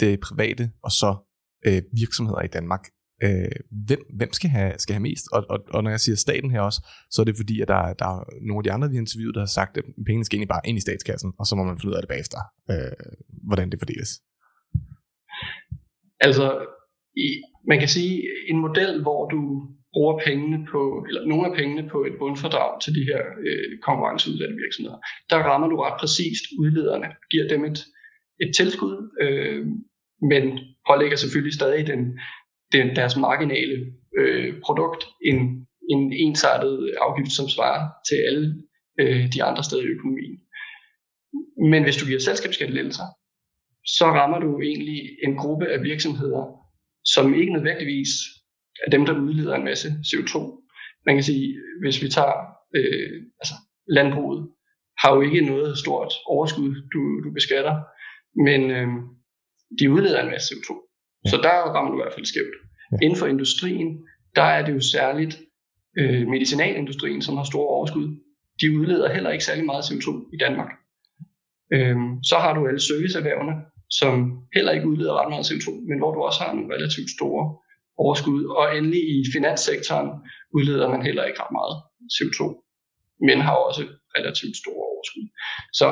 [0.00, 1.10] det private og så
[1.66, 2.84] øh, virksomheder i Danmark?
[3.24, 5.24] Øh, hvem, hvem skal, have, skal have mest?
[5.32, 7.92] Og, og, og når jeg siger staten her også, så er det fordi, at der,
[8.00, 10.36] der er nogle af de andre, vi har interviewet, der har sagt, at pengene skal
[10.36, 12.38] egentlig bare ind i statskassen, og så må man finde ud af det bagefter,
[12.70, 13.06] øh,
[13.48, 14.10] hvordan det fordeles.
[16.20, 16.46] Altså,
[17.16, 19.40] i, man kan sige, en model, hvor du
[19.92, 24.56] bruger pengene på, eller nogle af pengene på et bundfordrag til de her øh, konkurrenceudsatte
[24.64, 24.98] virksomheder,
[25.30, 27.78] der rammer du ret præcist udlederne, giver dem et,
[28.40, 29.66] et tilskud, øh,
[30.30, 32.00] men pålægger selvfølgelig stadig den,
[32.72, 33.76] den, deres marginale
[34.18, 38.46] øh, produkt en, en ensartet afgift, som svarer til alle
[39.00, 40.36] øh, de andre steder i økonomien.
[41.72, 43.08] Men hvis du giver selskabsskattelettelser,
[43.86, 46.65] så rammer du egentlig en gruppe af virksomheder,
[47.14, 48.08] som ikke nødvendigvis
[48.86, 50.34] er dem, der udleder en masse CO2.
[51.06, 52.36] Man kan sige, hvis vi tager
[52.76, 53.54] øh, altså
[53.88, 54.50] landbruget,
[54.98, 57.74] har jo ikke noget stort overskud, du, du beskatter,
[58.46, 58.88] men øh,
[59.78, 60.70] de udleder en masse CO2.
[61.24, 61.30] Ja.
[61.30, 62.56] Så der rammer du i hvert fald skævt.
[62.92, 62.96] Ja.
[63.04, 63.88] Inden for industrien,
[64.36, 65.34] der er det jo særligt
[65.98, 68.08] øh, medicinalindustrien, som har store overskud.
[68.60, 70.70] De udleder heller ikke særlig meget CO2 i Danmark.
[71.72, 73.54] Øh, så har du alle serviceerhvervene,
[73.90, 74.14] som
[74.54, 77.42] heller ikke udleder ret meget CO2, men hvor du også har nogle relativt store
[78.04, 78.44] overskud.
[78.44, 80.10] Og endelig i finanssektoren
[80.56, 81.76] udleder man heller ikke ret meget
[82.16, 82.40] CO2,
[83.26, 83.82] men har også
[84.16, 85.26] relativt store overskud.
[85.80, 85.88] Så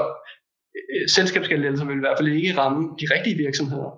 [0.76, 3.90] øh, selskabsskattelettelser vil i hvert fald ikke ramme de rigtige virksomheder,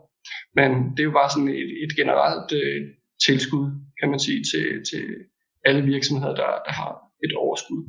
[0.59, 2.81] men det er jo bare sådan et, et generelt øh,
[3.27, 3.65] tilskud,
[4.01, 5.05] kan man sige, til, til
[5.65, 6.93] alle virksomheder, der, der har
[7.25, 7.83] et overskud.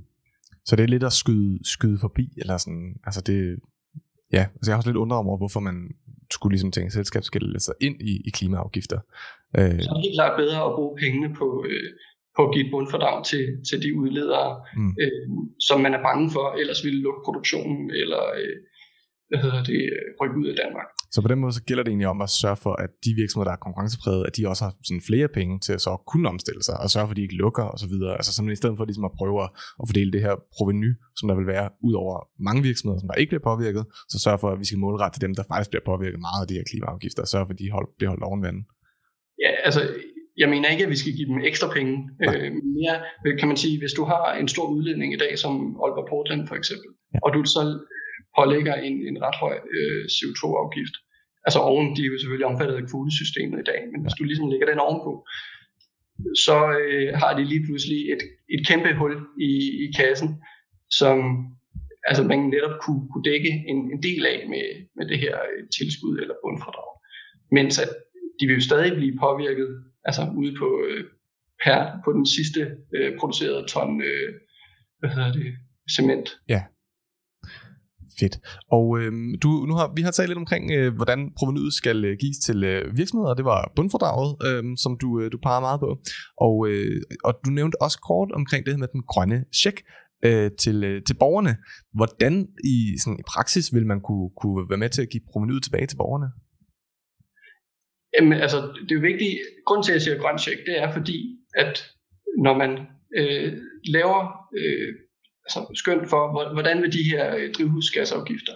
[0.66, 3.60] Så det er lidt at skyde, skyde forbi, eller sådan, altså det,
[4.34, 5.78] ja, altså jeg har også lidt undret over, hvorfor man
[6.32, 9.00] skulle ligesom tænke selskabsskattelettelser ind i, i klimaafgifter.
[9.58, 9.82] Øh.
[9.84, 11.90] Så er det helt klart bedre at bruge pengene på, øh,
[12.36, 14.94] på at give et bundfordrag til, til de udledere, mm.
[15.02, 15.28] øh,
[15.68, 18.58] som man er bange for, ellers ville lukke produktionen, eller øh,
[19.30, 19.82] hvad hedder det,
[20.22, 20.88] rykke ud af Danmark.
[21.14, 23.50] Så på den måde så gælder det egentlig om at sørge for, at de virksomheder,
[23.50, 26.64] der er konkurrencepræget, at de også har sådan flere penge til at så kunne omstille
[26.68, 27.94] sig, og sørge for, at de ikke lukker osv.
[28.20, 29.38] Altså sådan, i stedet for ligesom at prøve
[29.82, 32.16] at fordele det her proveny, som der vil være ud over
[32.48, 35.24] mange virksomheder, som der ikke bliver påvirket, så sørge for, at vi skal målrette til
[35.26, 37.72] dem, der faktisk bliver påvirket meget af de her klimaafgifter, og sørge for, at de
[37.78, 38.64] hold, bliver holdt oven vandet.
[39.44, 39.82] Ja, altså
[40.42, 41.94] jeg mener ikke, at vi skal give dem ekstra penge.
[42.26, 42.96] Øh, mere
[43.40, 45.52] kan man sige, hvis du har en stor udledning i dag, som
[45.84, 47.20] Aalborg Portland for eksempel, ja.
[47.24, 47.62] og du så
[48.38, 50.96] pålægger en, en ret høj øh, CO2-afgift.
[51.48, 54.50] Altså oven, de er jo selvfølgelig omfattet af kvotesystemet i dag, men hvis du ligesom
[54.50, 55.14] lægger den ovenpå,
[56.46, 58.24] så øh, har de lige pludselig et,
[58.56, 59.14] et kæmpe hul
[59.50, 59.52] i,
[59.86, 60.30] i kassen,
[61.00, 61.18] som
[62.10, 65.62] altså man netop kunne, kunne dække en, en del af med, med det her øh,
[65.78, 66.92] tilskud eller bundfradrag.
[67.52, 67.90] Mens at
[68.40, 69.70] de vil jo stadig blive påvirket
[70.08, 71.04] altså ude på, øh,
[71.64, 72.62] per, på den sidste
[72.96, 74.34] øh, producerede ton øh,
[75.00, 75.54] hvad hedder det,
[75.96, 76.28] cement.
[76.50, 76.62] Ja,
[78.20, 78.36] Fedt.
[78.72, 79.12] Og øh,
[79.44, 82.64] du, nu har, vi har talt lidt omkring, øh, hvordan provenyet skal øh, gives til
[82.64, 83.34] øh, virksomheder.
[83.34, 85.90] Det var bundfordraget, øh, som du, øh, du parer meget på.
[86.38, 89.78] Og, øh, og du nævnte også kort omkring det her med den grønne check
[90.26, 91.54] øh, til, øh, til borgerne.
[91.94, 92.34] Hvordan
[92.74, 95.88] i, sådan, i praksis vil man kunne, kunne være med til at give provenyet tilbage
[95.88, 96.30] til borgerne?
[98.16, 99.36] Jamen, altså, det er jo vigtigt.
[99.66, 101.20] Grunden til, at jeg siger grøn check, det er fordi,
[101.56, 101.76] at
[102.46, 102.72] når man
[103.20, 103.54] øh,
[103.96, 104.20] laver
[104.60, 104.90] øh,
[105.48, 108.56] altså skøn for, hvordan vil de her øh, drivhusgasafgifter,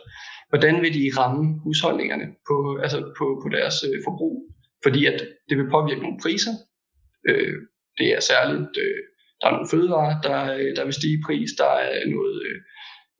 [0.51, 4.35] hvordan vil de ramme husholdningerne på, altså på, på deres øh, forbrug,
[4.85, 5.17] fordi at
[5.49, 6.53] det vil påvirke nogle priser.
[7.29, 7.57] Øh,
[7.99, 9.01] det er særligt, øh,
[9.39, 12.57] der er nogle fødevarer, der, øh, der vil stige i pris, der er noget øh,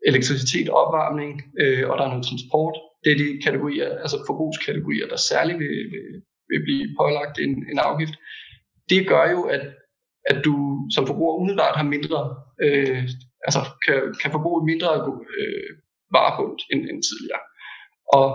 [0.10, 1.32] elektricitet og opvarmning,
[1.62, 2.76] øh, og der er noget transport.
[3.04, 6.08] Det er de kategorier, altså forbrugskategorier, der særligt vil, vil,
[6.50, 8.16] vil blive pålagt en, en afgift.
[8.90, 9.64] Det gør jo, at,
[10.32, 10.56] at du
[10.96, 12.20] som forbruger umiddelbart har mindre
[12.66, 13.04] øh,
[13.48, 14.92] altså kan, kan forbruge mindre
[15.40, 15.70] øh,
[16.16, 17.44] varepunkt end, end tidligere.
[18.18, 18.28] Og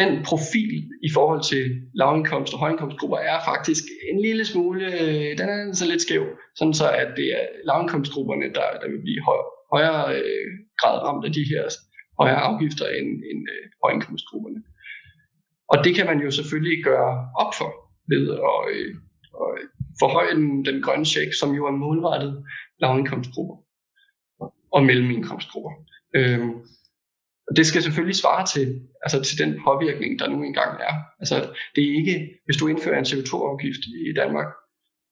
[0.00, 0.74] den profil
[1.08, 1.64] i forhold til
[2.00, 6.24] lavindkomst- og højindkomstgrupper er faktisk en lille smule, øh, den er så lidt skæv,
[6.58, 9.40] sådan så at det er lavindkomstgrupperne, der, der vil blive høj,
[9.74, 10.46] højere øh,
[10.80, 11.62] grad ramt af de her
[12.20, 14.60] højere afgifter end, end øh, højindkomstgrupperne.
[15.72, 17.70] Og det kan man jo selvfølgelig gøre op for
[18.12, 18.94] ved at, øh,
[19.42, 19.50] og
[19.98, 22.44] forhøje den, den grønne check, som jo er målrettet
[22.80, 23.56] lavindkomstgrupper
[24.72, 25.70] og mellemindkomstgrupper.
[26.16, 26.50] Øhm,
[27.48, 30.94] og det skal selvfølgelig svare til, altså til den påvirkning, der nu engang er.
[31.20, 31.36] Altså,
[31.74, 34.46] det er ikke, hvis du indfører en CO2-afgift i Danmark,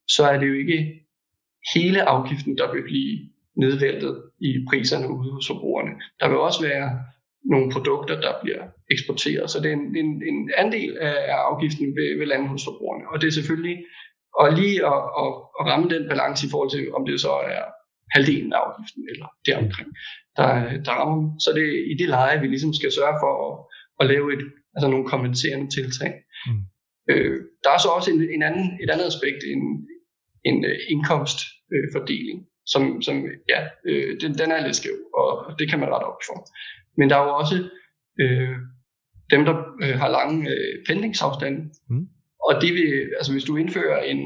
[0.08, 0.78] så er det jo ikke
[1.74, 3.18] hele afgiften, der vil blive
[3.56, 5.92] nedvæltet i priserne ude hos forbrugerne.
[6.20, 6.88] Der vil også være
[7.44, 9.50] nogle produkter, der bliver eksporteret.
[9.50, 13.04] Så det er en, en, en andel af, afgiften ved, ved lande hos forbrugerne.
[13.12, 13.84] Og det er selvfølgelig
[14.40, 17.64] og lige at, at, at ramme den balance i forhold til, om det så er
[18.14, 19.90] halvdelen af afgiften eller deromkring,
[20.36, 20.48] der,
[20.86, 21.40] der rammer dem.
[21.44, 23.52] Så det er i det leje, vi ligesom skal sørge for at,
[24.00, 26.12] at lave et, altså nogle kompenserende tiltag.
[26.46, 26.62] Mm.
[27.10, 29.62] Øh, der er så også en, en anden, et andet aspekt, en,
[30.48, 33.16] en uh, indkomstfordeling, uh, som, som
[33.52, 36.36] ja, øh, den, den er lidt skæv, og det kan man rette op for.
[36.98, 37.56] Men der er jo også
[38.20, 38.56] øh,
[39.30, 42.06] dem, der øh, har lange øh, pendlingsafstande, mm
[42.46, 44.20] og det vil, altså hvis du indfører en,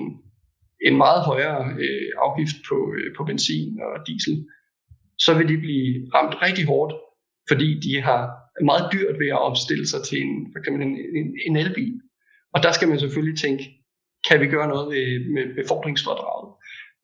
[0.87, 4.47] en meget højere øh, afgift på, øh, på benzin og diesel,
[5.19, 6.93] så vil de blive ramt rigtig hårdt,
[7.49, 8.21] fordi de har
[8.65, 12.01] meget dyrt ved at opstille sig til en, for eksempel en, en, en elbil.
[12.55, 13.65] Og der skal man selvfølgelig tænke,
[14.29, 16.49] kan vi gøre noget ved, med befordringsfordraget?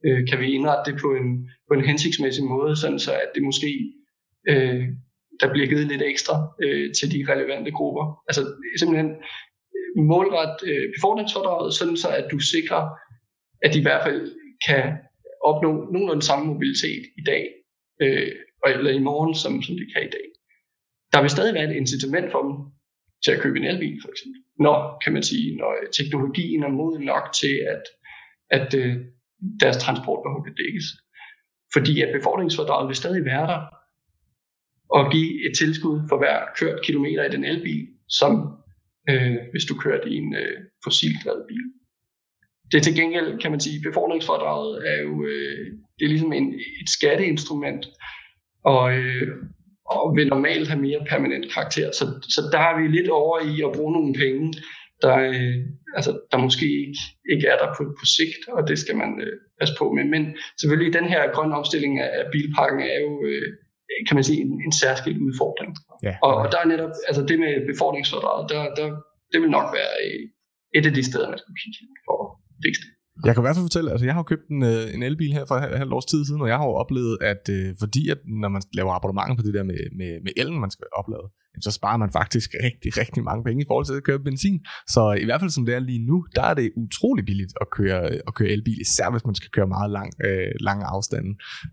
[0.07, 1.29] Øh, kan vi indrette det på en,
[1.68, 3.92] på en hensigtsmæssig måde, sådan så at det måske
[4.48, 4.85] øh,
[5.40, 8.05] der bliver givet lidt ekstra øh, til de relevante grupper.
[8.29, 8.42] Altså
[8.79, 9.11] simpelthen
[9.96, 12.83] målret øh, befordringsfordraget, sådan så at du sikrer,
[13.62, 14.20] at de i hvert fald
[14.68, 14.98] kan
[15.44, 17.44] opnå nogenlunde samme mobilitet i dag,
[18.02, 18.33] øh,
[18.66, 20.26] eller i morgen, som, som de kan i dag.
[21.12, 22.55] Der vil stadig være et incitament for dem
[23.24, 24.40] til at købe en elbil, for eksempel.
[24.59, 27.85] Når, kan man sige, når teknologien er moden nok til, at,
[28.50, 28.96] at øh,
[29.61, 30.87] deres transportbehov kan dækkes.
[31.74, 33.61] Fordi at befordringsfordraget vil stadig være der,
[34.96, 38.33] og give et tilskud for hver kørt kilometer i den elbil, som
[39.11, 41.67] øh, hvis du kører din øh, fossildrevet bil.
[42.71, 45.67] Det er til gengæld, kan man sige, befordringsfordraget er jo øh,
[45.99, 47.87] det er ligesom en, et skatteinstrument,
[48.65, 49.29] og, øh,
[49.85, 51.91] og vil normalt have mere permanent karakter.
[51.93, 54.55] Så, så der er vi lidt over i at bruge nogle penge,
[55.03, 55.57] der, øh,
[55.97, 57.01] altså, der måske ikke,
[57.33, 60.05] ikke er der på, på sigt, og det skal man øh, passe på med.
[60.05, 63.49] Men selvfølgelig den her grønne omstilling af bilparken er jo øh,
[64.09, 65.72] kan man sige, en, en særskilt udfordring.
[66.09, 66.14] Ja.
[66.26, 68.87] Og, og der er netop, altså det med befordringsfordraget, der, der,
[69.33, 69.92] det vil nok være
[70.76, 72.28] et af de steder, man skal kigge for at
[72.64, 72.90] fikse det.
[73.26, 75.44] Jeg kan i hvert fald fortælle, altså jeg har købt en, øh, en elbil her
[75.48, 78.20] for et halvt års tid siden, og jeg har jo oplevet, at øh, fordi at
[78.42, 81.26] når man laver abonnementer på det der med, med, med elen, man skal oplade,
[81.61, 84.61] så sparer man faktisk rigtig, rigtig mange penge i forhold til at køre benzin.
[84.88, 87.67] Så i hvert fald som det er lige nu, der er det utrolig billigt at
[87.71, 91.31] køre, at køre elbil, især hvis man skal køre meget lang, øh, lange afstande.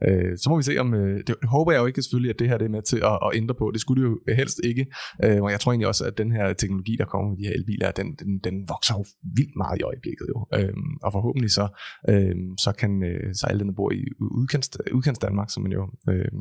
[0.07, 2.49] Øh, så må vi se om, øh, det håber jeg jo ikke selvfølgelig, at det
[2.49, 3.71] her det er med til at, at ændre på.
[3.73, 4.85] Det skulle det jo helst ikke.
[5.23, 7.53] Øh, og jeg tror egentlig også, at den her teknologi, der kommer med de her
[7.53, 9.05] elbiler, den, den, den vokser jo
[9.37, 10.37] vildt meget i øjeblikket jo.
[10.57, 11.65] Øh, og forhåbentlig så,
[12.09, 15.71] øh, så kan øh, så alle dem, der bor i udkants, udkants Danmark, som man
[15.71, 16.31] jo øh,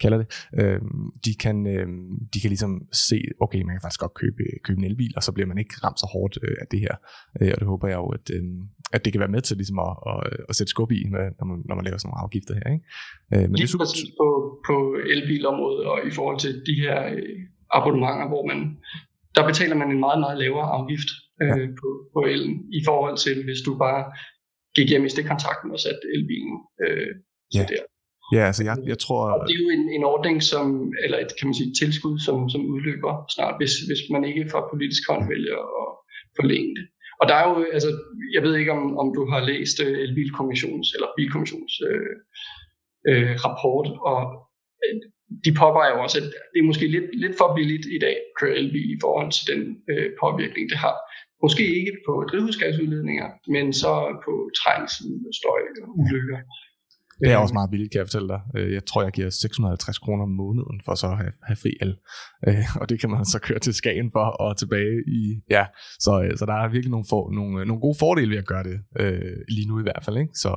[0.00, 0.28] kalder det,
[0.60, 0.80] øh,
[1.24, 1.86] de, kan, øh,
[2.34, 2.77] de kan ligesom
[3.08, 5.74] se, okay, man kan faktisk godt købe, købe en elbil, og så bliver man ikke
[5.84, 6.94] ramt så hårdt øh, af det her.
[7.40, 8.44] Øh, og det håber jeg jo, at, øh,
[8.94, 11.58] at det kan være med til ligesom at, at, at sætte skub i, når man,
[11.68, 12.68] når man laver sådan nogle afgifter her.
[12.74, 12.84] Ikke?
[13.32, 13.84] Øh, men Lige det er super...
[13.84, 14.28] præcis på,
[14.68, 14.76] på
[15.14, 17.38] elbilområdet og i forhold til de her øh,
[17.78, 18.58] abonnementer, hvor man
[19.36, 21.10] der betaler man en meget, meget lavere afgift
[21.42, 21.54] øh, ja.
[21.80, 24.02] på, på elen i forhold til, hvis du bare
[24.76, 27.12] gik hjem i stikkontakten og satte elbilen øh,
[27.56, 27.64] ja.
[27.72, 27.82] der.
[28.36, 29.22] Ja, altså jeg, jeg tror...
[29.32, 30.66] Og det er jo en, en ordning, som,
[31.04, 34.60] eller et kan man sige, tilskud, som, som udløber snart, hvis, hvis man ikke fra
[34.72, 35.88] politisk hånd vælger at
[36.38, 36.86] forlænge det.
[37.20, 37.90] Og der er jo, altså,
[38.34, 42.14] jeg ved ikke, om, om du har læst uh, Elbilkommissionens, eller Bilkommissionens øh,
[43.08, 44.20] øh, rapport, og
[44.84, 44.94] øh,
[45.44, 48.34] de påpeger jo også, at det er måske lidt, lidt for billigt i dag at
[48.40, 50.96] køre elbil i forhold til den øh, påvirkning, det har.
[51.44, 53.92] Måske ikke på drivhusgasudledninger, men så
[54.24, 55.06] på trængsel,
[55.40, 56.38] støj og ulykker.
[57.20, 58.40] Det er også meget billigt, kan jeg fortælle dig.
[58.56, 61.72] Øh, jeg tror, jeg giver 650 kroner om måneden for så at have, have fri
[61.80, 61.96] el.
[62.48, 65.20] Øh, og det kan man så køre til Skagen for og tilbage i...
[65.50, 65.64] Ja,
[66.00, 68.64] så, øh, så der er virkelig nogle, for, nogle, nogle gode fordele ved at gøre
[68.64, 68.78] det.
[69.48, 70.34] Lige nu i hvert fald, ikke?
[70.34, 70.52] Så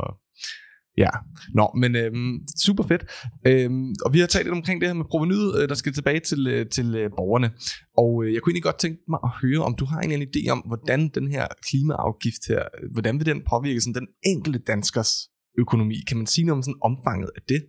[0.97, 1.10] Ja,
[1.54, 3.04] nå, men øhm, super fedt.
[3.47, 6.67] Øhm, og vi har talt lidt omkring det her med provenyet, der skal tilbage til,
[6.71, 7.52] til borgerne.
[7.97, 10.21] Og øh, jeg kunne egentlig godt tænke mig at høre, om du har en, en
[10.21, 15.12] idé om, hvordan den her klimaafgift her, hvordan vil den påvirke sådan, den enkelte danskers
[15.57, 15.95] økonomi.
[16.07, 17.61] Kan man sige noget om sådan omfanget af det?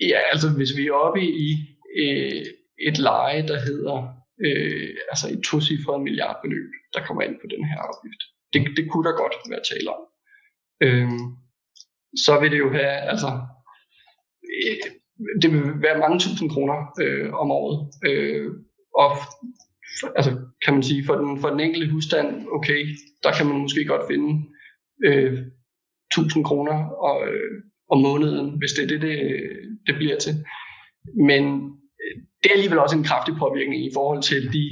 [0.00, 1.48] Ja, altså hvis vi er oppe i
[2.02, 2.44] øh,
[2.88, 3.96] et leje, der hedder
[4.46, 8.22] øh, altså et tocifret milliardbeløb, der kommer ind på den her afgift.
[8.52, 10.02] Det, det kunne der godt være tale om.
[10.84, 11.10] Øh,
[12.24, 13.30] så vil det jo have, altså,
[14.52, 14.76] øh,
[15.42, 17.78] det vil være mange tusind kroner øh, om året.
[18.08, 18.50] Øh,
[19.02, 19.10] og
[20.16, 20.30] altså
[20.64, 22.86] kan man sige, for den, for den enkelte husstand, okay,
[23.22, 24.44] der kan man måske godt finde
[25.06, 25.38] øh,
[26.14, 27.50] 1000 kroner og, øh,
[27.92, 29.18] om måneden, hvis det er det, det,
[29.86, 30.34] det bliver til.
[31.30, 31.42] Men
[32.02, 34.64] øh, det er alligevel også en kraftig påvirkning i forhold til de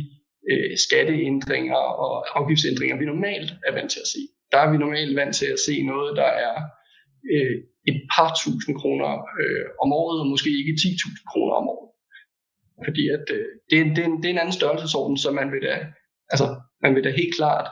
[0.51, 4.21] øh, skatteændringer og afgiftsændringer, vi normalt er vant til at se.
[4.53, 6.57] Der er vi normalt vant til at se noget, der er
[7.33, 7.57] øh,
[7.91, 11.91] et par tusind kroner øh, om året, og måske ikke 10.000 kroner om året.
[12.87, 15.53] Fordi at, øh, det, er, det, er en, det er en anden størrelsesorden, så man
[15.53, 15.77] vil da,
[16.33, 16.47] altså,
[16.83, 17.67] man vil da helt klart,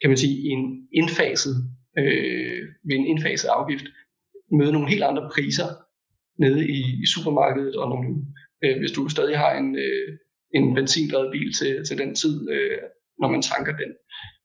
[0.00, 0.64] kan man sige, i en
[1.00, 1.54] indfaset,
[2.00, 3.86] øh, ved en indfaset afgift,
[4.58, 5.68] møde nogle helt andre priser
[6.38, 8.08] nede i, i supermarkedet, og nogle,
[8.64, 10.08] øh, hvis du stadig har en, øh,
[10.54, 12.78] en benzindrevet bil til, til den tid, øh,
[13.20, 13.90] når man tanker den.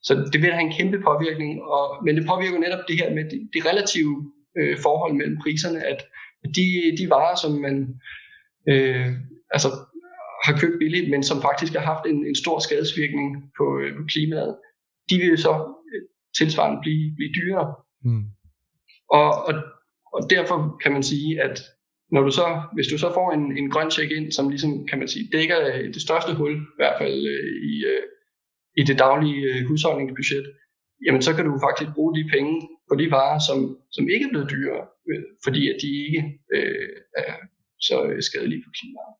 [0.03, 3.23] Så det vil have en kæmpe påvirkning, og, men det påvirker netop det her med
[3.31, 5.99] det, det relative øh, forhold mellem priserne, at
[6.57, 6.67] de,
[6.99, 7.75] de varer, som man
[8.71, 9.07] øh,
[9.55, 9.69] altså,
[10.45, 14.03] har købt billigt, men som faktisk har haft en, en stor skadesvirkning på, øh, på
[14.13, 14.55] klimaet,
[15.09, 15.53] de vil så
[16.37, 17.75] tilsvarende blive, blive dyrere.
[18.03, 18.25] Mm.
[19.09, 19.53] Og, og,
[20.13, 21.61] og derfor kan man sige, at
[22.11, 24.99] når du så, hvis du så får en, en grøn check ind, som ligesom, kan
[24.99, 27.19] man sige, dækker øh, det største hul, i hvert fald
[27.71, 27.73] i,
[28.79, 30.45] i det daglige husholdningsbudget,
[31.05, 32.53] jamen så kan du faktisk bruge de penge
[32.89, 34.85] på de varer, som, som ikke er blevet dyrere,
[35.43, 36.21] fordi at de ikke
[36.55, 37.33] øh, er
[37.79, 39.15] så skadelige for klimaet.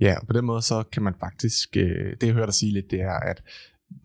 [0.00, 2.72] Ja, og på den måde så kan man faktisk, øh, det jeg hørte dig sige
[2.72, 3.42] lidt, det er, at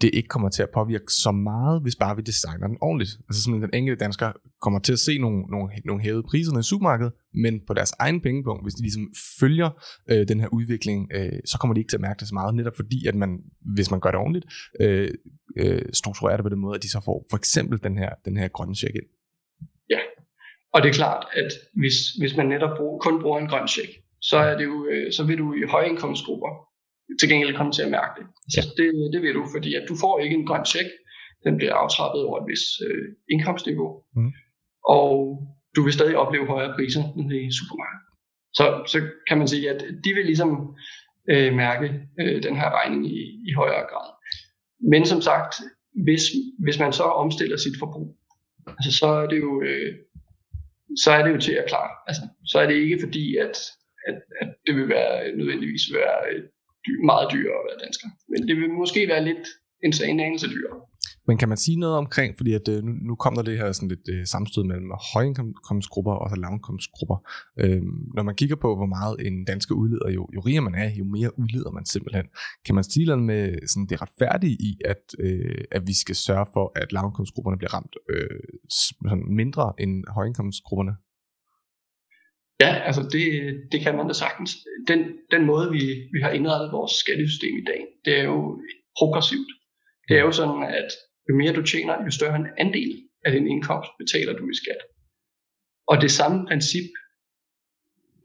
[0.01, 3.11] det ikke kommer til at påvirke så meget, hvis bare vi designer den ordentligt.
[3.27, 6.63] Altså simpelthen den enkelte dansker kommer til at se nogle, nogle, nogle hævede priser i
[6.63, 9.05] supermarkedet, men på deres egen pengepunkt, hvis de ligesom
[9.39, 9.69] følger
[10.11, 12.55] øh, den her udvikling, øh, så kommer de ikke til at mærke det så meget,
[12.55, 13.29] netop fordi, at man,
[13.75, 14.45] hvis man gør det ordentligt,
[14.81, 15.11] øh,
[15.57, 18.37] øh, strukturerer det på den måde, at de så får for eksempel den her, den
[18.37, 19.09] her grønne check ind.
[19.89, 19.99] Ja,
[20.73, 23.91] og det er klart, at hvis, hvis man netop brug, kun bruger en grøn check,
[24.21, 26.66] så, er det jo, øh, så vil du i højindkomstgrupper
[27.19, 28.25] til gengæld komme til at mærke det.
[28.53, 30.89] Så det, det vil du, fordi at du får ikke en grøn check.
[31.43, 33.89] Den bliver aftrappet over et vis øh, indkomstniveau.
[34.15, 34.31] Mm.
[34.87, 35.11] Og
[35.75, 37.03] du vil stadig opleve højere priser
[37.47, 38.07] i supermarkedet.
[38.53, 40.75] Så, så kan man sige, at de vil ligesom
[41.29, 41.87] øh, mærke
[42.21, 44.09] øh, den her regning i, i højere grad.
[44.91, 45.55] Men som sagt,
[46.05, 46.21] hvis,
[46.63, 48.17] hvis man så omstiller sit forbrug,
[48.67, 49.93] altså, så er det jo øh,
[51.03, 51.91] så er det jo til at klare.
[52.07, 53.57] Altså, så er det ikke fordi, at
[54.07, 56.19] at, at det vil være nødvendigvis være
[57.11, 58.07] meget dyrere at være dansker.
[58.31, 59.45] Men det vil måske være lidt
[59.85, 60.77] en, en anelse dyrere.
[61.27, 63.71] Men kan man sige noget omkring, fordi at, øh, nu, nu kom der det her
[63.71, 67.17] sådan lidt uh, sammenstød mellem højindkomstgrupper og lavindkomstgrupper.
[67.59, 70.89] Øhm, når man kigger på, hvor meget en dansker udleder, jo, jo rigere man er,
[70.89, 72.25] jo mere udleder man simpelthen.
[72.65, 76.45] Kan man sige noget med sådan det retfærdige i, at, øh, at vi skal sørge
[76.53, 80.93] for, at lavindkomstgrupperne bliver ramt øh, sådan mindre end højindkomstgrupperne?
[82.59, 83.25] Ja, altså det,
[83.71, 84.57] det kan man da sagtens.
[84.87, 84.99] Den,
[85.31, 88.61] den måde, vi, vi har indrettet vores skattesystem i dag, det er jo
[88.97, 89.51] progressivt.
[90.07, 90.89] Det er jo sådan, at
[91.29, 92.91] jo mere du tjener, jo større en andel
[93.25, 94.81] af din indkomst betaler du i skat.
[95.87, 96.89] Og det samme princip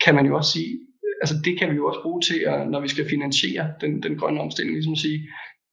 [0.05, 0.73] kan man jo også sige,
[1.23, 4.19] altså det kan vi jo også bruge til, at, når vi skal finansiere den, den
[4.19, 5.21] grønne omstilling, ligesom at sige,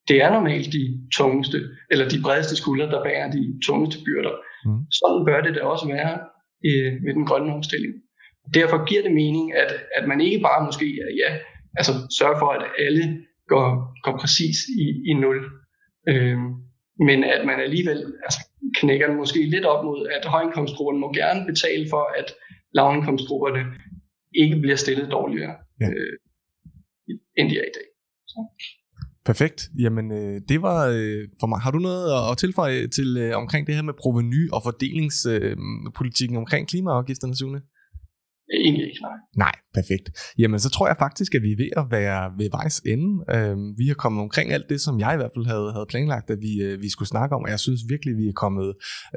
[0.08, 0.84] det er normalt de
[1.18, 1.60] tungeste,
[1.92, 4.36] eller de bredeste skuldre, der bærer de tungeste byrder.
[4.66, 4.82] Mm.
[5.00, 6.14] Sådan bør det da også være
[6.68, 7.94] øh, med den grønne omstilling.
[8.54, 10.86] Derfor giver det mening, at, at man ikke bare måske
[11.22, 11.38] ja,
[11.78, 13.04] altså sørger for, at alle
[13.48, 13.68] går,
[14.04, 15.38] går præcis i, i nul.
[16.10, 16.50] Øhm,
[17.08, 18.40] men at man alligevel altså,
[18.76, 22.28] knækker den måske lidt op mod, at højindkomstgrupperne må gerne betale for, at
[22.74, 23.64] lavindkomstgrupperne
[24.36, 25.90] ikke bliver stillet dårligere, ja.
[25.90, 26.14] øh,
[27.38, 27.88] end de er i dag.
[28.28, 28.40] Så.
[29.26, 29.70] Perfekt.
[29.80, 31.60] Jamen, øh, det var øh, for mig.
[31.60, 36.36] Har du noget at, at tilføje til øh, omkring det her med proveny og fordelingspolitikken
[36.38, 37.62] øh, omkring klimaafgifterne, Sune?
[38.54, 39.18] Egentlig ikke, nej.
[39.38, 40.06] Nej, perfekt.
[40.38, 43.10] Jamen, så tror jeg faktisk, at vi er ved at være ved vejs ende.
[43.36, 46.30] Øhm, vi har kommet omkring alt det, som jeg i hvert fald havde, havde planlagt,
[46.30, 48.70] at vi, øh, vi skulle snakke om, og jeg synes virkelig, at vi er kommet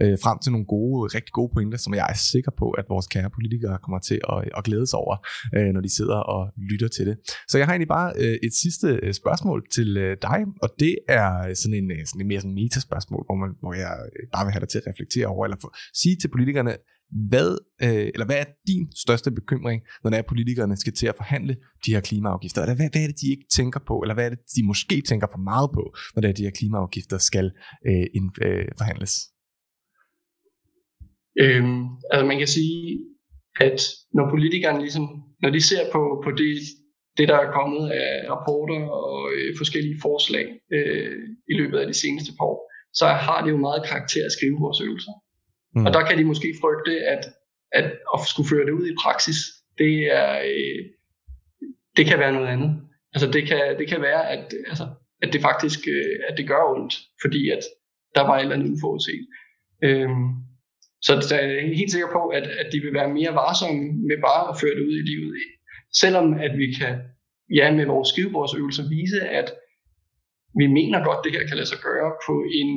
[0.03, 3.07] øh, frem til nogle gode, rigtig gode pointer, som jeg er sikker på, at vores
[3.07, 5.17] kære politikere kommer til at, at glæde sig over,
[5.57, 7.17] øh, når de sidder og lytter til det.
[7.51, 10.95] Så jeg har egentlig bare øh, et sidste øh, spørgsmål til øh, dig, og det
[11.09, 14.45] er sådan en, øh, sådan en mere sådan metaspørgsmål, hvor, man, hvor jeg øh, bare
[14.45, 15.71] vil have dig til at reflektere over, eller for,
[16.03, 16.73] sige til politikerne,
[17.13, 17.51] hvad,
[17.83, 21.57] øh, eller hvad er din største bekymring, når er, at politikerne skal til at forhandle
[21.87, 22.63] de her klimaafgifter?
[22.63, 23.95] Eller hvad, hvad er det, de ikke tænker på?
[24.03, 26.51] Eller hvad er det, de måske tænker for meget på, når er, at de her
[26.51, 27.47] klimaafgifter skal
[27.89, 29.13] øh, ind, øh, forhandles?
[31.43, 31.83] Øhm,
[32.13, 32.99] altså man kan sige,
[33.61, 33.81] at
[34.15, 35.05] når politikerne ligesom,
[35.43, 36.53] når de ser på, på det,
[37.19, 40.47] det, der er kommet af rapporter og øh, forskellige forslag
[40.77, 41.17] øh,
[41.53, 42.61] i løbet af de seneste par år,
[43.01, 45.15] så har det jo meget karakter at skrive vores øvelser.
[45.75, 45.87] Mm.
[45.87, 47.25] Og der kan de måske frygte, at,
[47.73, 49.37] at at skulle føre det ud i praksis,
[49.79, 50.81] det, er, øh,
[51.97, 52.81] det kan være noget andet.
[53.15, 54.87] Altså det kan, det kan være, at, altså,
[55.23, 57.63] at det faktisk øh, at det gør ondt, fordi at
[58.15, 59.27] der var et eller andet uforudset.
[59.85, 60.29] Øhm,
[61.03, 64.49] så jeg er helt sikker på, at, at de vil være mere varsomme med bare
[64.51, 65.35] at føre det ud i livet.
[65.95, 66.99] Selvom at vi kan,
[67.55, 69.55] ja, med vores skrivebordsøvelser vise, at
[70.61, 72.71] vi mener godt, det her kan lade sig gøre på en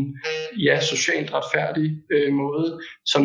[0.68, 3.24] ja, socialt retfærdig øh, måde, som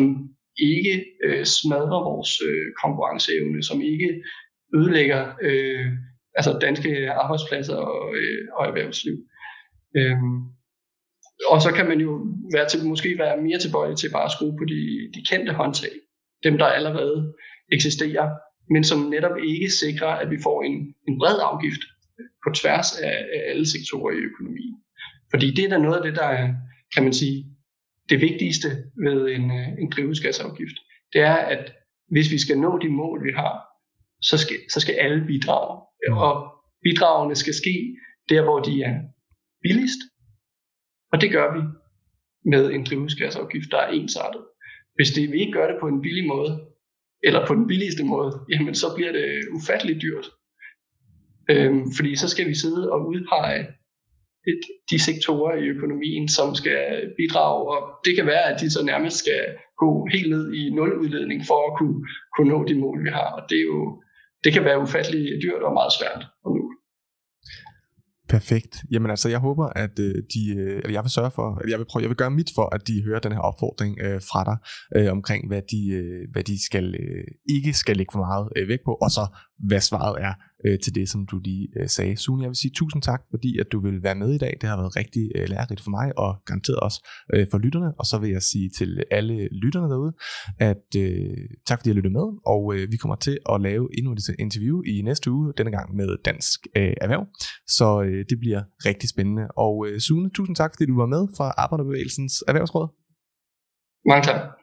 [0.73, 4.23] ikke øh, smadrer vores øh, konkurrenceevne, som ikke
[4.75, 5.85] ødelægger øh,
[6.35, 9.17] altså danske arbejdspladser og, øh, og erhvervsliv.
[9.97, 10.37] Øhm,
[11.49, 12.11] og så kan man jo
[12.53, 14.81] være til, måske være mere tilbøjelig til bare at skrue på de,
[15.15, 15.95] de kendte håndtag,
[16.43, 17.33] dem der allerede
[17.71, 18.29] eksisterer,
[18.73, 20.75] men som netop ikke sikrer, at vi får en,
[21.07, 21.83] en bred afgift
[22.43, 24.75] på tværs af, af alle sektorer i økonomien.
[25.31, 26.53] Fordi det er da noget af det, der er,
[26.93, 27.45] kan man sige,
[28.09, 28.67] det vigtigste
[29.05, 30.77] ved en, en drivhusgasafgift.
[31.13, 31.73] Det er, at
[32.11, 33.53] hvis vi skal nå de mål, vi har,
[34.21, 35.81] så skal, så skal alle bidrage.
[36.11, 36.33] Og
[36.83, 37.97] bidragene skal ske
[38.29, 38.95] der, hvor de er
[39.63, 40.01] billigst,
[41.11, 41.61] og det gør vi
[42.45, 44.41] med en drivhusgasafgift, der er ensartet.
[44.95, 46.67] Hvis det, vi ikke gør det på en billig måde,
[47.23, 50.25] eller på den billigste måde, jamen så bliver det ufatteligt dyrt.
[51.51, 53.61] Øhm, fordi så skal vi sidde og udpege
[54.51, 56.81] et, de sektorer i økonomien, som skal
[57.17, 59.41] bidrage, og det kan være, at de så nærmest skal
[59.83, 61.97] gå helt ned i nuludledning for at kunne,
[62.35, 63.29] kunne nå de mål, vi har.
[63.37, 63.81] Og det, er jo,
[64.43, 66.63] det kan være ufatteligt dyrt og meget svært at nå.
[68.35, 68.73] Perfekt.
[68.91, 71.79] Jamen altså, jeg håber, at øh, de, øh, eller jeg vil sørge for, at jeg
[71.79, 74.41] vil prøve, jeg vil gøre mit for, at de hører den her opfordring øh, fra
[74.49, 74.57] dig
[74.97, 77.23] øh, omkring, hvad de, øh, hvad de skal øh,
[77.55, 79.23] ikke skal lægge for meget øh, væk på, og så
[79.67, 80.33] hvad svaret er
[80.65, 82.17] øh, til det, som du lige øh, sagde.
[82.17, 84.57] Sune, jeg vil sige tusind tak, fordi at du vil være med i dag.
[84.61, 87.93] Det har været rigtig øh, lærerigt for mig, og garanteret også øh, for lytterne.
[87.99, 90.13] Og så vil jeg sige til alle lytterne derude,
[90.59, 91.37] at øh,
[91.67, 94.35] tak fordi I har lyttet med, og øh, vi kommer til at lave endnu et
[94.39, 97.27] interview i næste uge, denne gang med Dansk øh, Erhverv.
[97.67, 99.47] Så øh, det bliver rigtig spændende.
[99.57, 102.87] Og øh, Sune, tusind tak, fordi du var med fra Arbejderbevægelsens Erhvervsråd.
[104.05, 104.60] Mange tak.